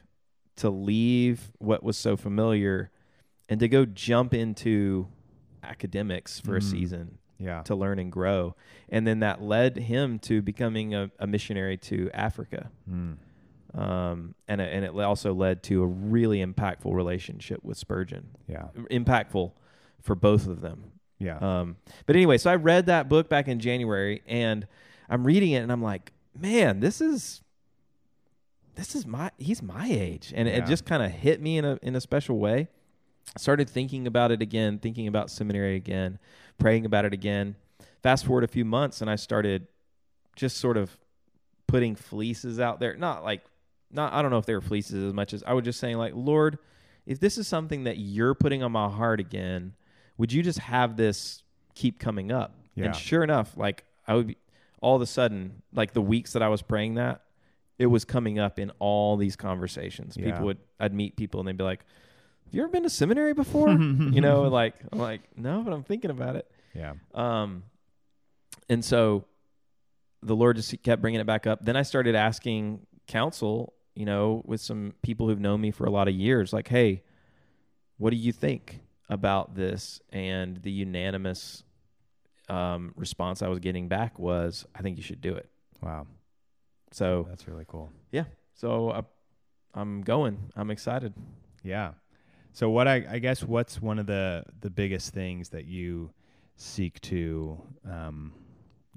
to 0.56 0.70
leave 0.70 1.52
what 1.60 1.84
was 1.84 1.98
so 1.98 2.16
familiar 2.16 2.92
and 3.54 3.60
to 3.60 3.68
go 3.68 3.86
jump 3.86 4.34
into 4.34 5.08
academics 5.62 6.40
for 6.40 6.56
a 6.56 6.60
Mm. 6.60 6.64
season 6.64 7.18
Yeah. 7.38 7.62
to 7.64 7.76
learn 7.76 8.00
and 8.00 8.12
grow. 8.12 8.56
And 8.90 9.06
then 9.06 9.20
that 9.20 9.44
led 9.44 9.78
him 9.78 10.18
to 10.20 10.42
becoming 10.42 10.96
a, 10.96 11.12
a 11.20 11.28
missionary 11.28 11.78
to 11.78 12.10
Africa. 12.16 12.72
Mm. 12.90 13.18
Um, 13.76 14.34
and, 14.48 14.60
it- 14.60 14.74
and 14.74 14.84
it 14.86 14.96
also 15.00 15.34
led 15.36 15.62
to 15.64 15.84
a 15.84 15.88
really 15.88 16.44
impactful 16.44 16.92
relationship 16.94 17.64
with 17.64 17.78
Spurgeon. 17.78 18.30
Yeah. 18.48 18.70
Impactful 18.90 19.52
for 20.02 20.16
both 20.16 20.48
of 20.48 20.62
them. 20.62 20.86
Yeah. 21.20 21.38
Um, 21.38 21.78
but 22.08 22.16
anyway, 22.16 22.40
so 22.40 22.50
I 22.52 22.56
read 22.56 22.88
that 22.88 23.08
book 23.08 23.30
back 23.30 23.48
in 23.48 23.60
January 23.60 24.24
and 24.28 24.66
I'm 25.10 25.24
reading 25.26 25.52
it 25.52 25.60
and 25.60 25.72
I'm 25.72 25.82
like, 25.84 26.12
man, 26.36 26.80
this 26.80 27.02
is 27.02 27.42
this 28.76 28.96
is 28.96 29.06
my 29.06 29.30
he's 29.38 29.62
my 29.62 29.88
age. 29.88 30.34
And 30.36 30.48
Yeah. 30.48 30.56
it 30.56 30.66
just 30.66 30.86
kind 30.86 31.04
of 31.04 31.12
hit 31.12 31.40
me 31.42 31.58
in 31.60 31.66
a 31.66 31.78
in 31.84 31.96
a 31.96 32.02
special 32.02 32.40
way. 32.40 32.68
Started 33.38 33.70
thinking 33.70 34.06
about 34.08 34.32
it 34.32 34.42
again, 34.42 34.80
thinking 34.80 35.08
about 35.08 35.30
seminary 35.32 35.76
again, 35.76 36.20
praying 36.58 36.86
about 36.86 37.06
it 37.06 37.14
again. 37.14 37.56
Fast 38.02 38.26
forward 38.26 38.44
a 38.44 38.48
few 38.48 38.66
months 38.66 39.02
and 39.02 39.10
I 39.10 39.16
started 39.16 39.68
just 40.36 40.58
sort 40.58 40.78
of 40.78 40.98
putting 41.68 41.96
fleeces 41.96 42.60
out 42.60 42.80
there. 42.80 42.96
Not 42.96 43.24
like 43.24 43.44
not 43.92 44.14
I 44.14 44.22
don't 44.22 44.32
know 44.32 44.38
if 44.38 44.46
they 44.46 44.54
were 44.54 44.62
fleeces 44.62 45.04
as 45.04 45.14
much 45.14 45.34
as 45.34 45.44
I 45.44 45.54
was 45.54 45.66
just 45.66 45.80
saying 45.80 45.98
like, 45.98 46.14
Lord, 46.16 46.60
if 47.06 47.20
this 47.20 47.38
is 47.38 47.48
something 47.48 47.86
that 47.86 47.98
you're 47.98 48.36
putting 48.36 48.64
on 48.64 48.72
my 48.72 48.90
heart 48.90 49.20
again, 49.20 49.74
would 50.18 50.32
you 50.32 50.44
just 50.44 50.60
have 50.60 50.98
this 50.98 51.44
keep 51.76 52.00
coming 52.00 52.32
up? 52.32 52.56
Yeah. 52.76 52.86
And 52.86 52.96
sure 52.96 53.24
enough, 53.24 53.58
like 53.58 53.84
I 54.08 54.16
would 54.16 54.28
be 54.28 54.38
all 54.82 54.96
of 54.96 55.02
a 55.02 55.06
sudden, 55.06 55.64
like 55.74 55.94
the 55.94 56.02
weeks 56.02 56.34
that 56.34 56.44
I 56.44 56.50
was 56.50 56.62
praying 56.62 56.96
that, 56.96 57.22
it 57.80 57.86
was 57.88 58.06
coming 58.06 58.38
up 58.38 58.60
in 58.60 58.72
all 58.80 59.18
these 59.18 59.36
conversations. 59.36 60.18
Yeah. 60.18 60.26
People 60.26 60.46
would 60.46 60.58
I'd 60.80 60.94
meet 60.94 61.16
people 61.16 61.40
and 61.40 61.48
they'd 61.48 61.58
be 61.58 61.64
like, 61.64 61.86
you 62.58 62.64
ever 62.64 62.72
been 62.72 62.84
to 62.84 62.90
seminary 62.90 63.34
before? 63.34 63.70
you 63.70 64.22
know, 64.22 64.44
like 64.44 64.76
I'm 64.92 65.00
like, 65.00 65.22
No, 65.38 65.62
but 65.64 65.74
I'm 65.74 65.84
thinking 65.84 66.12
about 66.12 66.36
it. 66.36 66.50
yeah. 66.74 66.94
Um, 67.14 67.64
and 68.70 68.84
so 68.84 69.26
the 70.22 70.36
Lord 70.36 70.56
just 70.56 70.82
kept 70.84 71.02
bringing 71.02 71.20
it 71.20 71.26
back 71.28 71.46
up. 71.48 71.64
Then 71.66 71.76
I 71.76 71.82
started 71.84 72.16
asking 72.16 72.86
counsel, 73.08 73.74
you 73.96 74.06
know, 74.06 74.42
with 74.46 74.62
some 74.62 74.94
people 75.02 75.28
who've 75.28 75.40
known 75.40 75.60
me 75.62 75.72
for 75.72 75.86
a 75.86 75.90
lot 75.92 76.08
of 76.08 76.14
years, 76.16 76.54
like, 76.54 76.68
hey, 76.70 77.04
what 77.98 78.12
do 78.12 78.16
you 78.16 78.32
think 78.32 78.80
about 79.10 79.56
this? 79.56 80.00
And 80.12 80.58
the 80.64 80.72
unanimous 80.72 81.64
um, 82.50 82.94
response 82.96 83.42
I 83.42 83.48
was 83.50 83.60
getting 83.60 83.88
back 83.90 84.18
was, 84.18 84.66
I 84.74 84.82
think 84.82 84.98
you 84.98 85.04
should 85.04 85.22
do 85.22 85.36
it. 85.36 85.50
Wow. 85.82 86.08
So, 86.92 87.26
That's 87.30 87.48
really 87.48 87.66
cool. 87.68 87.92
Yeah. 88.12 88.26
So 88.56 88.92
I, 88.92 89.02
I'm 89.74 90.02
going. 90.02 90.52
I'm 90.56 90.72
excited. 90.72 91.14
Yeah. 91.64 91.92
So 92.54 92.70
what 92.70 92.88
I, 92.88 93.04
I 93.10 93.20
guess 93.20 93.44
what's 93.44 93.82
one 93.82 93.98
of 94.00 94.06
the 94.06 94.44
the 94.62 94.70
biggest 94.70 95.14
things 95.14 95.50
that 95.50 95.66
you 95.66 96.12
seek 96.56 97.02
to 97.02 97.60
um, 97.90 98.32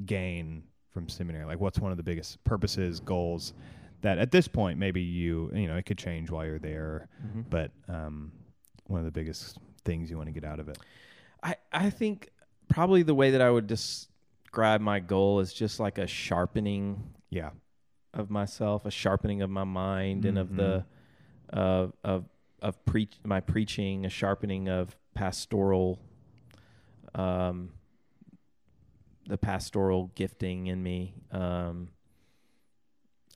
gain 0.04 0.62
from 0.92 1.08
seminary? 1.08 1.44
Like 1.46 1.58
what's 1.58 1.78
one 1.80 1.90
of 1.90 1.96
the 1.96 2.02
biggest 2.02 2.42
purposes, 2.44 3.00
goals 3.00 3.54
that 4.02 4.18
at 4.18 4.30
this 4.30 4.46
point 4.46 4.78
maybe 4.78 5.00
you 5.00 5.50
you 5.54 5.66
know 5.66 5.76
it 5.76 5.86
could 5.86 5.96
change 5.98 6.30
while 6.30 6.44
you're 6.44 6.58
there, 6.58 7.08
but 7.50 7.70
um, 7.88 8.30
one 8.86 9.00
of 9.00 9.06
the 9.06 9.10
biggest 9.10 9.58
things 9.84 10.10
you 10.10 10.16
want 10.18 10.28
to 10.28 10.32
get 10.32 10.44
out 10.44 10.60
of 10.60 10.68
it. 10.68 10.78
I, 11.42 11.56
I 11.72 11.90
think 11.90 12.28
probably 12.68 13.02
the 13.04 13.14
way 13.14 13.30
that 13.30 13.40
I 13.40 13.50
would 13.50 13.66
describe 13.66 14.80
my 14.80 15.00
goal 15.00 15.40
is 15.40 15.52
just 15.52 15.80
like 15.80 15.96
a 15.98 16.06
sharpening 16.06 17.02
Yeah. 17.30 17.50
of 18.12 18.30
myself, 18.30 18.84
a 18.84 18.90
sharpening 18.90 19.40
of 19.42 19.48
my 19.50 19.64
mind 19.64 20.24
and 20.26 20.38
of 20.38 20.54
the 20.56 20.84
uh, 21.52 21.86
of 22.04 22.24
of 22.62 22.82
preach 22.84 23.14
my 23.24 23.40
preaching, 23.40 24.06
a 24.06 24.10
sharpening 24.10 24.68
of 24.68 24.96
pastoral 25.14 25.98
um 27.14 27.70
the 29.26 29.38
pastoral 29.38 30.10
gifting 30.14 30.66
in 30.68 30.82
me. 30.82 31.14
Um 31.32 31.88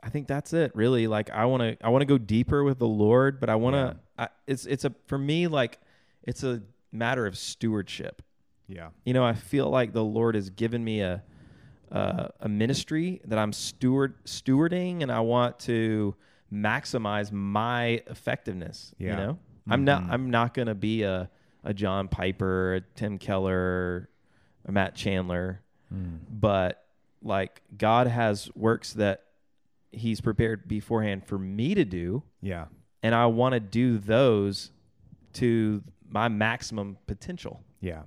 I 0.02 0.08
think 0.08 0.28
that's 0.28 0.52
it 0.52 0.72
really 0.74 1.06
like 1.06 1.30
I 1.30 1.44
want 1.46 1.62
to 1.62 1.76
I 1.84 1.90
want 1.90 2.02
to 2.02 2.06
go 2.06 2.18
deeper 2.18 2.64
with 2.64 2.78
the 2.78 2.86
Lord, 2.88 3.40
but 3.40 3.50
I 3.50 3.56
want 3.56 3.74
to 3.74 3.96
I 4.18 4.28
it's 4.46 4.66
it's 4.66 4.84
a 4.84 4.94
for 5.06 5.18
me 5.18 5.46
like 5.46 5.78
it's 6.22 6.42
a 6.42 6.62
matter 6.92 7.26
of 7.26 7.36
stewardship 7.38 8.22
Yeah. 8.66 8.88
you 9.04 9.14
know, 9.14 9.24
I 9.24 9.34
feel 9.34 9.68
like 9.70 9.92
the 9.92 10.04
Lord 10.04 10.34
has 10.34 10.50
given 10.50 10.82
me 10.84 11.00
a 11.00 11.22
uh, 11.92 12.28
a 12.40 12.48
ministry 12.48 13.20
that 13.24 13.38
I'm 13.38 13.52
steward 13.52 14.14
stewarding, 14.24 15.02
and 15.02 15.10
I 15.10 15.20
want 15.20 15.58
to 15.60 16.14
maximize 16.52 17.30
my 17.32 18.02
effectiveness. 18.06 18.94
Yeah. 18.98 19.10
You 19.10 19.16
know, 19.16 19.38
I'm 19.68 19.84
not 19.84 20.02
Mhm. 20.04 20.10
I'm 20.10 20.30
not 20.30 20.54
gonna 20.54 20.74
be 20.74 21.02
a 21.02 21.30
a 21.62 21.74
John 21.74 22.08
Piper, 22.08 22.74
a 22.76 22.80
Tim 22.80 23.18
Keller, 23.18 24.08
a 24.64 24.72
Matt 24.72 24.94
Chandler, 24.94 25.60
Mm. 25.92 26.20
but 26.30 26.84
like 27.22 27.60
God 27.76 28.06
has 28.06 28.48
works 28.56 28.94
that 28.94 29.24
he's 29.92 30.20
prepared 30.20 30.66
beforehand 30.68 31.26
for 31.26 31.38
me 31.38 31.74
to 31.74 31.84
do, 31.84 32.22
Yeah. 32.40 32.66
and 33.02 33.14
I 33.14 33.26
want 33.26 33.52
to 33.54 33.60
do 33.60 33.98
those 33.98 34.70
to 35.34 35.82
my 36.08 36.28
maximum 36.28 36.96
potential. 37.06 37.62
Yeah. 37.80 38.02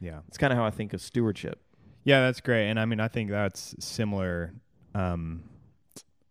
Yeah. 0.00 0.20
It's 0.28 0.36
kind 0.36 0.52
of 0.52 0.58
how 0.58 0.64
I 0.64 0.70
think 0.70 0.92
of 0.92 1.00
stewardship. 1.00 1.62
Yeah, 2.04 2.20
that's 2.20 2.40
great. 2.40 2.68
And 2.68 2.78
I 2.78 2.84
mean, 2.84 3.00
I 3.00 3.08
think 3.08 3.30
that's 3.30 3.74
similar 3.78 4.52
um, 4.94 5.44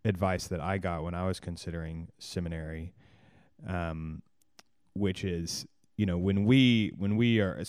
advice 0.04 0.46
that 0.48 0.60
I 0.60 0.78
got 0.78 1.02
when 1.02 1.14
I 1.14 1.26
was 1.26 1.40
considering 1.40 2.08
seminary, 2.18 2.94
um, 3.66 4.22
which 4.94 5.24
is, 5.24 5.66
you 5.96 6.06
know, 6.06 6.18
when 6.18 6.44
we 6.44 6.92
when 6.96 7.16
we 7.16 7.40
are, 7.40 7.62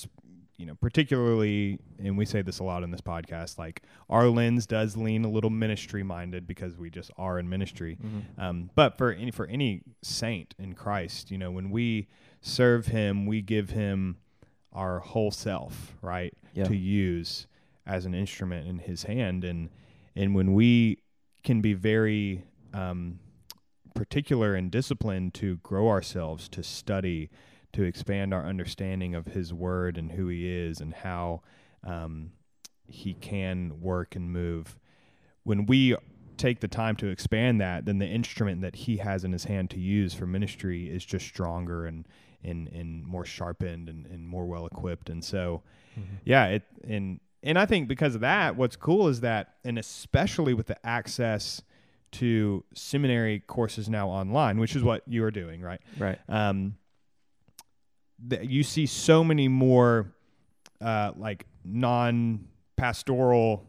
you 0.57 0.65
know, 0.65 0.75
particularly, 0.75 1.79
and 1.97 2.17
we 2.17 2.25
say 2.25 2.41
this 2.41 2.59
a 2.59 2.63
lot 2.63 2.83
in 2.83 2.91
this 2.91 3.01
podcast, 3.01 3.57
like 3.57 3.81
our 4.09 4.27
lens 4.27 4.65
does 4.67 4.97
lean 4.97 5.23
a 5.25 5.29
little 5.29 5.49
ministry 5.49 6.03
minded 6.03 6.45
because 6.45 6.77
we 6.77 6.89
just 6.89 7.11
are 7.17 7.39
in 7.39 7.49
ministry. 7.49 7.97
Um, 8.37 8.69
but 8.75 8.97
for 8.97 9.11
any 9.11 9.31
for 9.31 9.45
any 9.47 9.81
saint 10.03 10.53
in 10.59 10.73
Christ, 10.73 11.31
you 11.31 11.37
know, 11.37 11.49
when 11.51 11.69
we 11.71 12.07
serve 12.41 12.87
Him, 12.87 13.25
we 13.25 13.41
give 13.41 13.69
Him 13.71 14.17
our 14.73 14.99
whole 14.99 15.31
self, 15.31 15.95
right, 16.01 16.33
Yeah. 16.53 16.65
to 16.65 16.75
use 16.75 17.47
as 17.87 18.05
an 18.05 18.13
instrument 18.13 18.67
in 18.67 18.79
His 18.79 19.03
hand, 19.03 19.43
and 19.43 19.69
and 20.15 20.35
when 20.35 20.53
we 20.53 20.99
can 21.43 21.61
be 21.61 21.73
very 21.73 22.43
um, 22.73 23.19
particular 23.95 24.55
and 24.55 24.71
disciplined 24.71 25.33
to 25.35 25.57
grow 25.57 25.89
ourselves, 25.89 26.47
to 26.49 26.63
study, 26.63 27.29
to 27.73 27.83
expand 27.83 28.33
our 28.33 28.45
understanding 28.45 29.15
of 29.15 29.27
His 29.27 29.53
Word 29.53 29.97
and 29.97 30.11
who 30.11 30.27
He 30.27 30.49
is 30.49 30.79
and 30.79 30.93
how 30.93 31.41
um, 31.83 32.31
He 32.85 33.13
can 33.13 33.81
work 33.81 34.15
and 34.15 34.31
move. 34.31 34.77
When 35.43 35.65
we 35.65 35.95
take 36.37 36.59
the 36.61 36.67
time 36.67 36.95
to 36.97 37.07
expand 37.07 37.59
that, 37.59 37.85
then 37.85 37.99
the 37.99 38.07
instrument 38.07 38.61
that 38.61 38.75
He 38.75 38.97
has 38.97 39.23
in 39.23 39.31
His 39.31 39.45
hand 39.45 39.69
to 39.71 39.79
use 39.79 40.13
for 40.13 40.25
ministry 40.25 40.89
is 40.89 41.05
just 41.05 41.25
stronger 41.25 41.85
and 41.85 42.07
and, 42.41 42.69
and 42.69 43.05
more 43.05 43.25
sharpened 43.25 43.89
and, 43.89 44.05
and 44.05 44.25
more 44.25 44.45
well 44.45 44.65
equipped. 44.65 45.09
And 45.09 45.23
so, 45.23 45.61
yeah, 46.23 46.45
it 46.47 46.63
and 46.87 47.19
and 47.43 47.57
I 47.57 47.65
think 47.65 47.87
because 47.87 48.15
of 48.15 48.21
that, 48.21 48.55
what's 48.55 48.75
cool 48.75 49.07
is 49.07 49.21
that, 49.21 49.55
and 49.63 49.79
especially 49.79 50.53
with 50.53 50.67
the 50.67 50.85
access 50.85 51.61
to 52.13 52.63
seminary 52.73 53.39
courses 53.39 53.89
now 53.89 54.09
online, 54.09 54.59
which 54.59 54.75
is 54.75 54.83
what 54.83 55.03
you 55.07 55.23
are 55.23 55.31
doing, 55.31 55.61
right? 55.61 55.81
Right. 55.97 56.19
um, 56.27 56.75
that 58.27 58.49
you 58.49 58.63
see 58.63 58.85
so 58.85 59.23
many 59.23 59.47
more 59.47 60.13
uh, 60.81 61.11
like 61.15 61.45
non-pastoral 61.63 63.65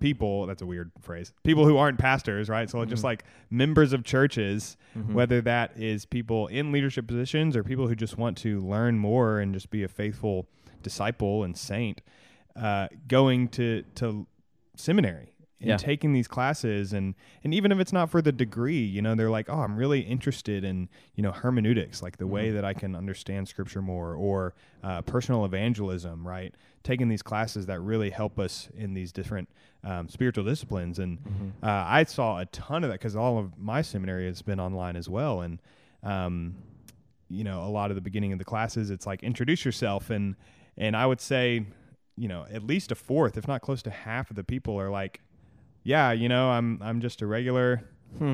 people. 0.00 0.46
That's 0.46 0.62
a 0.62 0.66
weird 0.66 0.92
phrase. 1.00 1.32
People 1.44 1.66
who 1.66 1.76
aren't 1.76 1.98
pastors, 1.98 2.48
right? 2.48 2.70
So 2.70 2.84
just 2.84 3.04
like 3.04 3.24
members 3.50 3.92
of 3.92 4.04
churches, 4.04 4.76
whether 5.12 5.40
that 5.42 5.72
is 5.76 6.06
people 6.06 6.46
in 6.46 6.72
leadership 6.72 7.06
positions 7.06 7.56
or 7.56 7.64
people 7.64 7.88
who 7.88 7.94
just 7.94 8.16
want 8.16 8.38
to 8.38 8.60
learn 8.60 8.98
more 8.98 9.40
and 9.40 9.52
just 9.52 9.70
be 9.70 9.82
a 9.82 9.88
faithful 9.88 10.46
disciple 10.82 11.44
and 11.44 11.56
saint, 11.56 12.00
uh, 12.56 12.88
going 13.08 13.48
to 13.48 13.82
to 13.96 14.26
seminary 14.76 15.32
and 15.60 15.70
Yeah. 15.70 15.76
taking 15.78 16.12
these 16.12 16.28
classes. 16.28 16.92
And 16.92 17.14
and 17.42 17.54
even 17.54 17.72
if 17.72 17.78
it's 17.80 17.92
not 17.92 18.10
for 18.10 18.20
the 18.20 18.32
degree 18.32 18.82
you 18.82 19.00
know 19.00 19.14
they're 19.14 19.30
like 19.30 19.48
oh 19.48 19.60
i'm 19.60 19.76
really 19.76 20.00
interested 20.00 20.64
in 20.64 20.88
you 21.14 21.22
know 21.22 21.32
hermeneutics 21.32 22.02
like 22.02 22.18
the 22.18 22.26
way 22.26 22.50
that 22.50 22.64
i 22.64 22.74
can 22.74 22.94
understand 22.94 23.48
scripture 23.48 23.80
more 23.80 24.14
or 24.14 24.54
uh, 24.82 25.00
personal 25.02 25.44
evangelism 25.44 26.26
right? 26.28 26.54
Taking 26.82 27.08
these 27.08 27.22
classes 27.22 27.66
that 27.66 27.80
really 27.80 28.10
help 28.10 28.38
us 28.38 28.68
in 28.76 28.94
these 28.94 29.10
different 29.12 29.48
um, 29.82 30.08
spiritual 30.08 30.44
disciplines. 30.44 30.98
And 30.98 31.18
uh, 31.62 31.84
i 31.98 32.04
saw 32.04 32.38
a 32.38 32.46
ton 32.46 32.84
of 32.84 32.90
that 32.90 33.00
because 33.00 33.16
all 33.16 33.38
of 33.38 33.58
my 33.58 33.82
seminary 33.82 34.26
has 34.26 34.42
been 34.42 34.60
online 34.60 34.94
as 34.96 35.08
well. 35.08 35.40
And 35.40 35.60
um, 36.02 36.54
you 37.28 37.44
know 37.44 37.62
a 37.64 37.70
lot 37.78 37.90
of 37.90 37.94
the 37.96 38.00
beginning 38.02 38.32
of 38.32 38.38
the 38.38 38.44
classes 38.44 38.90
it's 38.90 39.06
like 39.06 39.22
introduce 39.22 39.64
yourself. 39.64 40.10
And 40.10 40.36
and 40.76 40.94
i 40.96 41.06
would 41.06 41.20
say 41.20 41.64
you 42.16 42.28
know 42.28 42.46
at 42.50 42.62
least 42.62 42.90
a 42.92 42.94
fourth 42.94 43.36
if 43.36 43.46
not 43.46 43.60
close 43.62 43.82
to 43.82 43.90
half 43.90 44.30
of 44.30 44.36
the 44.36 44.44
people 44.44 44.78
are 44.80 44.90
like 44.90 45.20
yeah 45.82 46.12
you 46.12 46.28
know 46.28 46.48
i'm 46.50 46.80
i'm 46.82 47.00
just 47.00 47.20
a 47.22 47.26
regular 47.26 47.82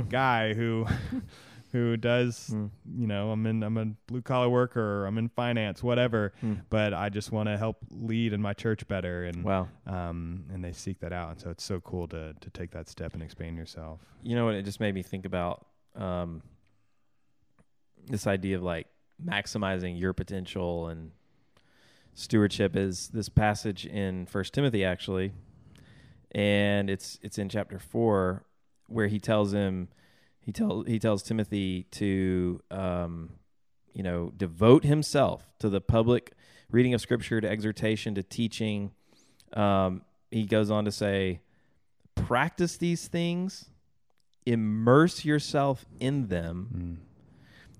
guy 0.08 0.54
who 0.54 0.86
who 1.72 1.96
does 1.96 2.50
you 2.96 3.06
know 3.06 3.30
i'm 3.30 3.46
in 3.46 3.62
i'm 3.62 3.76
a 3.78 3.86
blue 4.06 4.20
collar 4.22 4.48
worker 4.48 5.02
or 5.02 5.06
i'm 5.06 5.16
in 5.18 5.28
finance 5.30 5.82
whatever 5.82 6.32
but 6.70 6.92
i 6.94 7.08
just 7.08 7.32
want 7.32 7.48
to 7.48 7.56
help 7.56 7.78
lead 7.90 8.32
in 8.32 8.40
my 8.42 8.52
church 8.52 8.86
better 8.86 9.24
and 9.24 9.42
Wow. 9.42 9.68
um 9.86 10.44
and 10.52 10.62
they 10.62 10.72
seek 10.72 11.00
that 11.00 11.12
out. 11.12 11.30
And 11.32 11.40
so 11.40 11.50
it's 11.50 11.64
so 11.64 11.80
cool 11.80 12.06
to 12.08 12.34
to 12.40 12.50
take 12.50 12.70
that 12.72 12.88
step 12.88 13.14
and 13.14 13.22
expand 13.22 13.56
yourself. 13.56 14.00
You 14.22 14.36
know 14.36 14.44
what? 14.44 14.54
It 14.54 14.64
just 14.64 14.78
made 14.80 14.94
me 14.94 15.02
think 15.02 15.24
about 15.24 15.66
um, 15.96 16.42
this 18.06 18.26
idea 18.26 18.56
of 18.56 18.62
like 18.62 18.86
maximizing 19.24 19.98
your 19.98 20.12
potential 20.12 20.88
and 20.88 21.10
stewardship 22.14 22.76
is 22.76 23.08
this 23.08 23.28
passage 23.28 23.86
in 23.86 24.26
First 24.26 24.52
Timothy 24.54 24.84
actually, 24.84 25.32
and 26.32 26.90
it's 26.90 27.18
it's 27.22 27.38
in 27.38 27.48
chapter 27.48 27.78
four 27.78 28.44
where 28.86 29.06
he 29.06 29.18
tells 29.18 29.52
him 29.52 29.88
he 30.40 30.52
tell 30.52 30.82
he 30.82 30.98
tells 30.98 31.22
Timothy 31.22 31.84
to 31.92 32.60
um, 32.70 33.30
you 33.92 34.02
know 34.02 34.32
devote 34.36 34.84
himself 34.84 35.52
to 35.58 35.68
the 35.68 35.80
public 35.80 36.32
reading 36.70 36.94
of 36.94 37.00
Scripture, 37.00 37.40
to 37.40 37.48
exhortation, 37.48 38.14
to 38.14 38.22
teaching. 38.22 38.92
Um, 39.52 40.02
he 40.30 40.46
goes 40.46 40.70
on 40.70 40.86
to 40.86 40.92
say, 40.92 41.40
practice 42.14 42.78
these 42.78 43.06
things 43.08 43.66
immerse 44.44 45.24
yourself 45.24 45.84
in 46.00 46.28
them 46.28 46.98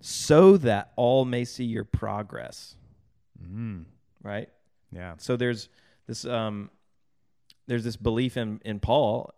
so 0.01 0.57
that 0.57 0.93
all 0.97 1.25
may 1.25 1.45
see 1.45 1.65
your 1.65 1.85
progress 1.85 2.77
mm. 3.43 3.85
Right? 4.23 4.49
Yeah. 4.93 5.15
So 5.19 5.37
there's 5.37 5.69
this 6.07 6.25
um 6.25 6.71
there's 7.67 7.85
this 7.85 7.97
belief 7.97 8.37
in 8.37 8.61
in 8.65 8.81
paul 8.81 9.33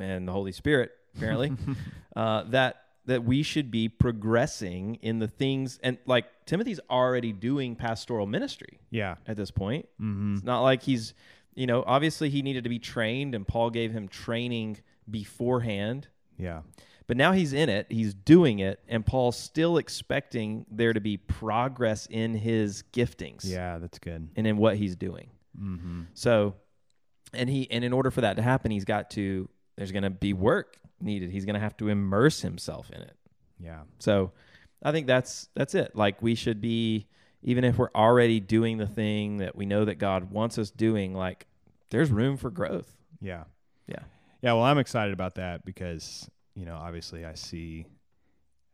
and 0.00 0.26
the 0.26 0.32
holy 0.32 0.52
spirit 0.52 0.90
apparently 1.16 1.52
uh 2.16 2.42
that 2.44 2.76
that 3.06 3.24
we 3.24 3.42
should 3.42 3.70
be 3.70 3.88
progressing 3.88 4.96
in 4.96 5.18
the 5.18 5.28
things 5.28 5.78
and 5.82 5.98
like 6.06 6.26
timothy's 6.46 6.80
already 6.90 7.32
doing 7.32 7.74
pastoral 7.74 8.26
ministry 8.26 8.80
yeah. 8.90 9.16
at 9.26 9.36
this 9.36 9.50
point. 9.50 9.88
Mm-hmm. 10.00 10.34
it's 10.34 10.44
not 10.44 10.62
like 10.62 10.82
he's 10.82 11.14
you 11.54 11.66
know 11.66 11.84
obviously 11.86 12.30
he 12.30 12.42
needed 12.42 12.64
to 12.64 12.70
be 12.70 12.78
trained 12.78 13.34
and 13.34 13.46
paul 13.46 13.70
gave 13.70 13.92
him 13.92 14.08
training 14.08 14.78
beforehand. 15.10 16.08
Yeah 16.38 16.62
But 17.06 17.16
now 17.16 17.32
he's 17.32 17.52
in 17.52 17.68
it, 17.68 17.86
he's 17.90 18.14
doing 18.14 18.60
it, 18.60 18.80
and 18.88 19.04
Paul's 19.04 19.36
still 19.36 19.76
expecting 19.76 20.66
there 20.70 20.92
to 20.92 21.00
be 21.00 21.16
progress 21.16 22.06
in 22.06 22.34
his 22.34 22.84
giftings 22.92 23.42
yeah 23.44 23.78
that's 23.78 23.98
good 23.98 24.28
and 24.36 24.46
in 24.46 24.56
what 24.56 24.76
he's 24.76 24.96
doing. 24.96 25.30
mm-hmm. 25.60 26.02
So, 26.14 26.54
and 27.32 27.48
he 27.48 27.70
and 27.70 27.84
in 27.84 27.92
order 27.92 28.10
for 28.10 28.22
that 28.22 28.36
to 28.36 28.42
happen, 28.42 28.70
he's 28.70 28.84
got 28.84 29.10
to 29.12 29.48
there's 29.76 29.92
going 29.92 30.04
to 30.04 30.10
be 30.10 30.32
work 30.32 30.76
needed. 31.00 31.30
He's 31.30 31.44
going 31.44 31.54
to 31.54 31.60
have 31.60 31.76
to 31.78 31.88
immerse 31.88 32.40
himself 32.42 32.90
in 32.90 33.02
it. 33.02 33.16
yeah 33.58 33.80
So, 33.98 34.32
I 34.82 34.92
think 34.92 35.06
that's 35.06 35.48
that's 35.54 35.74
it. 35.74 35.94
Like 35.94 36.22
we 36.22 36.34
should 36.34 36.60
be 36.60 37.06
even 37.42 37.64
if 37.64 37.76
we're 37.78 37.90
already 37.94 38.38
doing 38.40 38.78
the 38.78 38.86
thing 38.86 39.38
that 39.38 39.56
we 39.56 39.66
know 39.66 39.84
that 39.84 39.96
God 39.96 40.30
wants 40.30 40.58
us 40.58 40.70
doing, 40.70 41.14
like 41.14 41.46
there's 41.90 42.10
room 42.10 42.36
for 42.36 42.50
growth. 42.50 42.90
yeah 43.20 43.44
Yeah. 43.86 44.00
Yeah, 44.42 44.54
well, 44.54 44.64
I'm 44.64 44.78
excited 44.78 45.12
about 45.12 45.36
that 45.36 45.64
because 45.64 46.28
you 46.54 46.64
know, 46.66 46.74
obviously, 46.76 47.24
I 47.24 47.34
see 47.34 47.86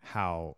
how 0.01 0.57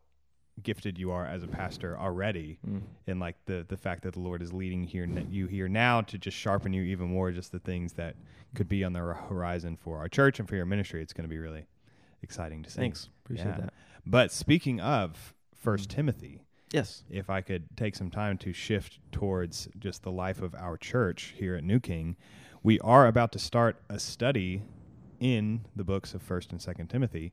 gifted 0.62 0.98
you 0.98 1.10
are 1.10 1.24
as 1.26 1.42
a 1.42 1.46
pastor 1.48 1.98
already, 1.98 2.58
Mm. 2.66 2.82
and 3.06 3.18
like 3.20 3.36
the 3.46 3.64
the 3.68 3.76
fact 3.76 4.02
that 4.02 4.12
the 4.14 4.20
Lord 4.20 4.42
is 4.42 4.52
leading 4.52 4.84
here 4.84 5.06
you 5.30 5.46
here 5.46 5.68
now 5.68 6.02
to 6.02 6.18
just 6.18 6.36
sharpen 6.36 6.72
you 6.72 6.82
even 6.82 7.08
more, 7.08 7.30
just 7.30 7.50
the 7.52 7.58
things 7.58 7.94
that 7.94 8.16
could 8.54 8.68
be 8.68 8.84
on 8.84 8.92
the 8.92 9.00
horizon 9.00 9.76
for 9.76 9.98
our 9.98 10.08
church 10.08 10.38
and 10.38 10.48
for 10.48 10.56
your 10.56 10.66
ministry. 10.66 11.00
It's 11.02 11.12
going 11.14 11.24
to 11.24 11.28
be 11.30 11.38
really 11.38 11.66
exciting 12.22 12.62
to 12.62 12.70
see. 12.70 12.76
Thanks. 12.80 13.08
Appreciate 13.24 13.46
Yeah. 13.46 13.56
that. 13.60 13.74
But 14.04 14.32
speaking 14.32 14.80
of 14.80 15.34
First 15.54 15.88
Timothy, 15.90 16.42
Yes. 16.72 17.04
if 17.08 17.30
I 17.30 17.40
could 17.40 17.74
take 17.76 17.94
some 17.96 18.10
time 18.10 18.36
to 18.38 18.52
shift 18.52 18.98
towards 19.12 19.68
just 19.78 20.02
the 20.02 20.12
life 20.12 20.42
of 20.42 20.54
our 20.54 20.76
church 20.76 21.34
here 21.38 21.54
at 21.54 21.64
New 21.64 21.80
King, 21.80 22.16
we 22.62 22.78
are 22.80 23.06
about 23.06 23.32
to 23.32 23.38
start 23.38 23.82
a 23.88 23.98
study 23.98 24.62
in 25.20 25.60
the 25.76 25.84
books 25.84 26.14
of 26.14 26.22
First 26.22 26.50
and 26.50 26.60
Second 26.60 26.88
Timothy 26.88 27.32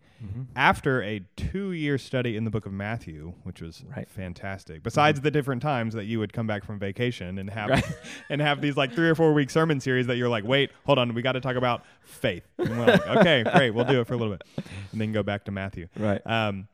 after 0.56 1.02
a 1.02 1.22
two-year 1.38 1.98
study 1.98 2.36
in 2.36 2.44
the 2.44 2.50
book 2.52 2.66
of 2.66 2.74
Matthew, 2.74 3.34
which 3.44 3.62
was 3.62 3.84
Right. 3.96 4.10
fantastic. 4.10 4.84
Besides 4.84 5.22
the 5.22 5.32
different 5.32 5.62
times 5.62 5.94
that 5.94 6.04
you 6.06 6.20
would 6.20 6.34
come 6.34 6.46
back 6.48 6.66
from 6.66 6.78
vacation 6.80 7.38
and 7.40 7.50
have 7.50 7.70
Right. 7.70 7.86
and 8.30 8.42
have 8.42 8.60
these 8.62 8.76
like 8.76 8.94
three 8.94 9.08
or 9.10 9.16
four 9.16 9.34
week 9.34 9.50
sermon 9.50 9.80
series 9.80 10.06
that 10.08 10.18
you're 10.18 10.28
like, 10.30 10.44
wait, 10.44 10.70
hold 10.86 11.00
on, 11.00 11.14
we 11.14 11.22
got 11.22 11.32
to 11.32 11.42
talk 11.42 11.56
about 11.56 11.84
faith. 12.04 12.44
Like, 12.58 13.08
okay, 13.08 13.44
great, 13.56 13.72
we'll 13.72 13.86
do 13.86 14.02
it 14.02 14.08
for 14.08 14.14
a 14.14 14.18
little 14.18 14.34
bit, 14.34 14.44
and 14.92 15.00
then 15.02 15.14
go 15.14 15.24
back 15.24 15.46
to 15.46 15.52
Matthew. 15.52 15.88
Right. 15.98 16.22
Um, 16.26 16.68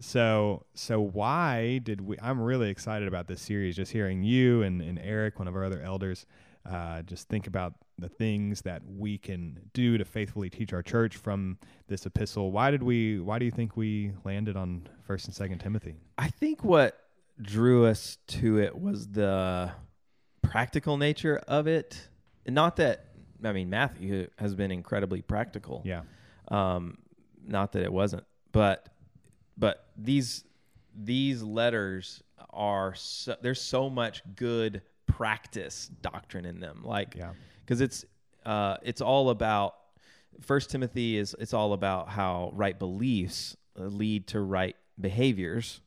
so 0.00 0.64
so 0.74 1.00
why 1.00 1.78
did 1.78 2.00
we? 2.00 2.16
I'm 2.20 2.40
really 2.40 2.68
excited 2.70 3.08
about 3.08 3.28
this 3.28 3.40
series. 3.40 3.76
Just 3.76 3.92
hearing 3.92 4.22
you 4.22 4.62
and, 4.62 4.82
and 4.82 4.98
Eric, 4.98 5.38
one 5.38 5.48
of 5.48 5.54
our 5.56 5.64
other 5.64 5.80
elders, 5.80 6.26
uh, 6.68 7.02
just 7.02 7.28
think 7.28 7.46
about 7.46 7.74
the 7.98 8.08
things 8.08 8.62
that 8.62 8.82
we 8.86 9.16
can 9.18 9.58
do 9.72 9.96
to 9.96 10.04
faithfully 10.04 10.50
teach 10.50 10.72
our 10.72 10.82
church 10.82 11.16
from 11.16 11.58
this 11.88 12.04
epistle. 12.06 12.52
Why 12.52 12.70
did 12.70 12.82
we? 12.82 13.20
Why 13.20 13.38
do 13.38 13.44
you 13.44 13.50
think 13.50 13.76
we 13.76 14.12
landed 14.24 14.56
on 14.56 14.88
First 15.06 15.26
and 15.26 15.34
Second 15.34 15.58
Timothy? 15.60 15.96
I 16.18 16.28
think 16.28 16.62
what 16.62 16.98
drew 17.40 17.86
us 17.86 18.18
to 18.26 18.58
it 18.58 18.78
was 18.78 19.08
the 19.08 19.70
practical 20.42 20.96
nature 20.96 21.38
of 21.48 21.66
it. 21.66 22.08
Not 22.46 22.76
that 22.76 23.06
I 23.44 23.52
mean 23.52 23.70
Matthew 23.70 24.28
has 24.38 24.54
been 24.54 24.70
incredibly 24.70 25.22
practical. 25.22 25.82
Yeah, 25.84 26.02
Um, 26.48 26.98
not 27.46 27.72
that 27.72 27.82
it 27.82 27.92
wasn't, 27.92 28.24
but 28.52 28.88
but 29.56 29.86
these 29.96 30.44
these 30.94 31.42
letters 31.42 32.22
are 32.50 32.94
so, 32.94 33.36
there's 33.42 33.60
so 33.60 33.90
much 33.90 34.22
good 34.34 34.82
practice 35.06 35.90
doctrine 36.02 36.44
in 36.44 36.60
them. 36.60 36.82
Like 36.84 37.14
yeah, 37.16 37.32
because 37.66 37.80
it's 37.80 38.04
uh, 38.44 38.76
it's 38.82 39.00
all 39.00 39.30
about 39.30 39.74
First 40.40 40.70
Timothy 40.70 41.16
is 41.18 41.34
it's 41.38 41.52
all 41.52 41.72
about 41.72 42.08
how 42.10 42.50
right 42.54 42.78
beliefs 42.78 43.56
uh, 43.78 43.84
lead 43.84 44.28
to 44.28 44.40
right 44.40 44.76
behaviors, 45.00 45.80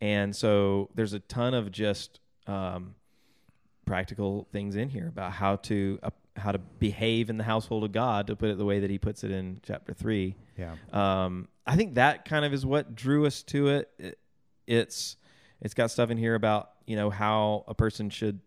and 0.00 0.34
so 0.34 0.90
there's 0.94 1.12
a 1.12 1.20
ton 1.20 1.54
of 1.54 1.70
just 1.70 2.18
um, 2.46 2.94
practical 3.86 4.48
things 4.52 4.76
in 4.76 4.88
here 4.88 5.08
about 5.08 5.32
how 5.32 5.56
to 5.56 5.98
uh, 6.02 6.10
how 6.36 6.50
to 6.50 6.58
behave 6.58 7.30
in 7.30 7.36
the 7.38 7.44
household 7.44 7.84
of 7.84 7.92
God, 7.92 8.26
to 8.26 8.34
put 8.36 8.50
it 8.50 8.58
the 8.58 8.64
way 8.64 8.80
that 8.80 8.90
he 8.90 8.98
puts 8.98 9.22
it 9.22 9.30
in 9.30 9.60
chapter 9.62 9.94
three. 9.94 10.34
yeah, 10.58 10.74
Um, 10.92 11.46
I 11.66 11.76
think 11.76 11.94
that 11.94 12.24
kind 12.24 12.44
of 12.44 12.52
is 12.52 12.66
what 12.66 12.94
drew 12.96 13.24
us 13.26 13.42
to 13.44 13.68
it. 13.68 13.90
it. 13.98 14.18
It's 14.66 15.16
it's 15.60 15.74
got 15.74 15.90
stuff 15.90 16.10
in 16.10 16.18
here 16.18 16.34
about 16.34 16.70
you 16.86 16.96
know 16.96 17.10
how 17.10 17.64
a 17.68 17.74
person 17.74 18.10
should 18.10 18.40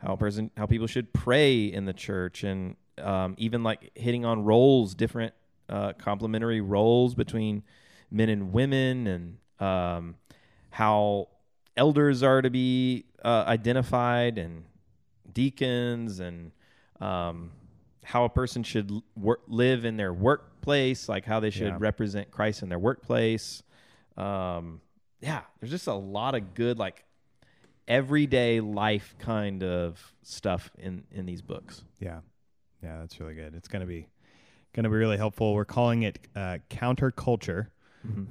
how 0.00 0.14
a 0.14 0.16
person 0.16 0.50
how 0.56 0.66
people 0.66 0.86
should 0.86 1.12
pray 1.12 1.64
in 1.64 1.84
the 1.84 1.92
church 1.92 2.42
and 2.44 2.76
um, 2.98 3.34
even 3.38 3.62
like 3.62 3.90
hitting 3.94 4.24
on 4.24 4.44
roles 4.44 4.94
different 4.94 5.32
uh, 5.68 5.92
complementary 5.94 6.60
roles 6.60 7.14
between 7.14 7.62
men 8.10 8.28
and 8.28 8.52
women 8.52 9.06
and 9.06 9.38
um, 9.66 10.16
how 10.70 11.28
elders 11.76 12.22
are 12.22 12.42
to 12.42 12.50
be 12.50 13.04
uh, 13.24 13.44
identified 13.46 14.36
and 14.38 14.64
deacons 15.32 16.20
and 16.20 16.50
um, 17.00 17.50
how 18.04 18.24
a 18.24 18.28
person 18.28 18.62
should 18.62 18.90
l- 18.90 19.04
wor- 19.14 19.40
live 19.46 19.84
in 19.84 19.96
their 19.96 20.12
workplace, 20.12 21.08
like 21.08 21.24
how 21.24 21.40
they 21.40 21.50
should 21.50 21.68
Yeah. 21.68 21.76
represent 21.78 22.30
Christ 22.30 22.62
in 22.62 22.68
their 22.68 22.78
workplace. 22.78 23.62
Um, 24.16 24.80
yeah, 25.20 25.42
there's 25.60 25.70
just 25.70 25.86
a 25.86 25.94
lot 25.94 26.34
of 26.34 26.54
good, 26.54 26.78
like 26.78 27.04
everyday 27.88 28.60
life 28.60 29.14
kind 29.18 29.62
of 29.62 30.14
stuff 30.22 30.70
in 30.78 31.04
in 31.10 31.26
these 31.26 31.42
books. 31.42 31.84
yeah, 31.98 32.20
yeah. 32.82 32.98
That's 33.00 33.18
really 33.20 33.34
good. 33.34 33.54
It's 33.54 33.68
gonna 33.68 33.86
be 33.86 34.06
gonna 34.72 34.88
be 34.88 34.96
really 34.96 35.16
helpful. 35.16 35.54
We're 35.54 35.64
calling 35.64 36.02
it 36.02 36.18
uh, 36.36 36.58
counterculture. 36.70 37.68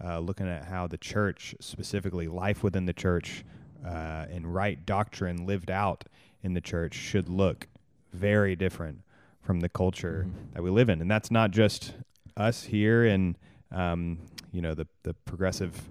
uh, 0.03 0.17
looking 0.17 0.47
at 0.47 0.65
how 0.65 0.87
the 0.87 0.97
church, 0.97 1.53
specifically 1.59 2.27
life 2.27 2.63
within 2.63 2.85
the 2.87 2.93
church, 2.93 3.45
uh, 3.85 4.25
and 4.31 4.51
right 4.51 4.83
doctrine 4.83 5.45
lived 5.45 5.69
out 5.69 6.05
in 6.41 6.53
the 6.55 6.61
church, 6.61 6.95
should 6.95 7.29
look 7.29 7.67
very 8.11 8.55
different 8.55 9.01
from 9.43 9.59
the 9.59 9.69
culture 9.69 10.25
that 10.53 10.63
we 10.63 10.71
live 10.71 10.89
in, 10.89 11.01
and 11.01 11.11
that's 11.11 11.29
not 11.29 11.51
just 11.51 11.93
us 12.35 12.63
here 12.63 13.05
and 13.05 13.37
um, 13.71 14.17
you 14.51 14.61
know 14.61 14.73
the 14.73 14.87
the 15.03 15.13
progressive 15.13 15.87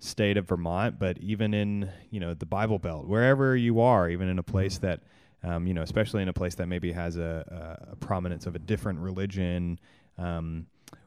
state 0.00 0.36
of 0.36 0.46
Vermont, 0.48 0.98
but 0.98 1.18
even 1.18 1.54
in 1.54 1.90
you 2.10 2.20
know 2.20 2.34
the 2.34 2.46
Bible 2.46 2.78
Belt, 2.78 3.06
wherever 3.06 3.56
you 3.56 3.80
are, 3.80 4.08
even 4.08 4.28
in 4.28 4.38
a 4.38 4.42
place 4.42 4.78
that 4.78 5.00
um, 5.42 5.66
you 5.66 5.74
know, 5.74 5.82
especially 5.82 6.22
in 6.22 6.28
a 6.28 6.32
place 6.32 6.56
that 6.56 6.66
maybe 6.66 6.90
has 6.92 7.16
a, 7.16 7.76
a, 7.88 7.92
a 7.92 7.96
prominence 7.96 8.44
of 8.46 8.56
a 8.56 8.58
different 8.58 8.98
religion, 8.98 9.78
um, 10.18 10.66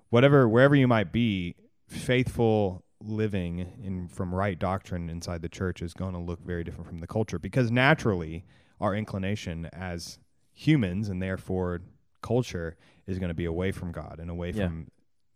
whatever, 0.09 0.47
wherever 0.47 0.73
you 0.73 0.87
might 0.87 1.11
be, 1.11 1.53
faithful 1.87 2.83
living 3.03 3.59
in 3.83 4.07
from 4.07 4.33
right 4.33 4.57
doctrine 4.57 5.09
inside 5.09 5.41
the 5.41 5.49
church 5.49 5.81
is 5.81 5.93
going 5.93 6.13
to 6.13 6.19
look 6.19 6.39
very 6.45 6.63
different 6.63 6.87
from 6.87 6.99
the 6.99 7.07
culture 7.07 7.39
because 7.39 7.71
naturally 7.71 8.45
our 8.79 8.95
inclination 8.95 9.65
as 9.73 10.19
humans 10.53 11.09
and 11.09 11.21
therefore 11.21 11.81
culture 12.21 12.77
is 13.07 13.17
going 13.19 13.29
to 13.29 13.33
be 13.35 13.45
away 13.45 13.71
from 13.71 13.91
God 13.91 14.17
and 14.19 14.29
away 14.29 14.51
Yeah. 14.51 14.67
from 14.67 14.87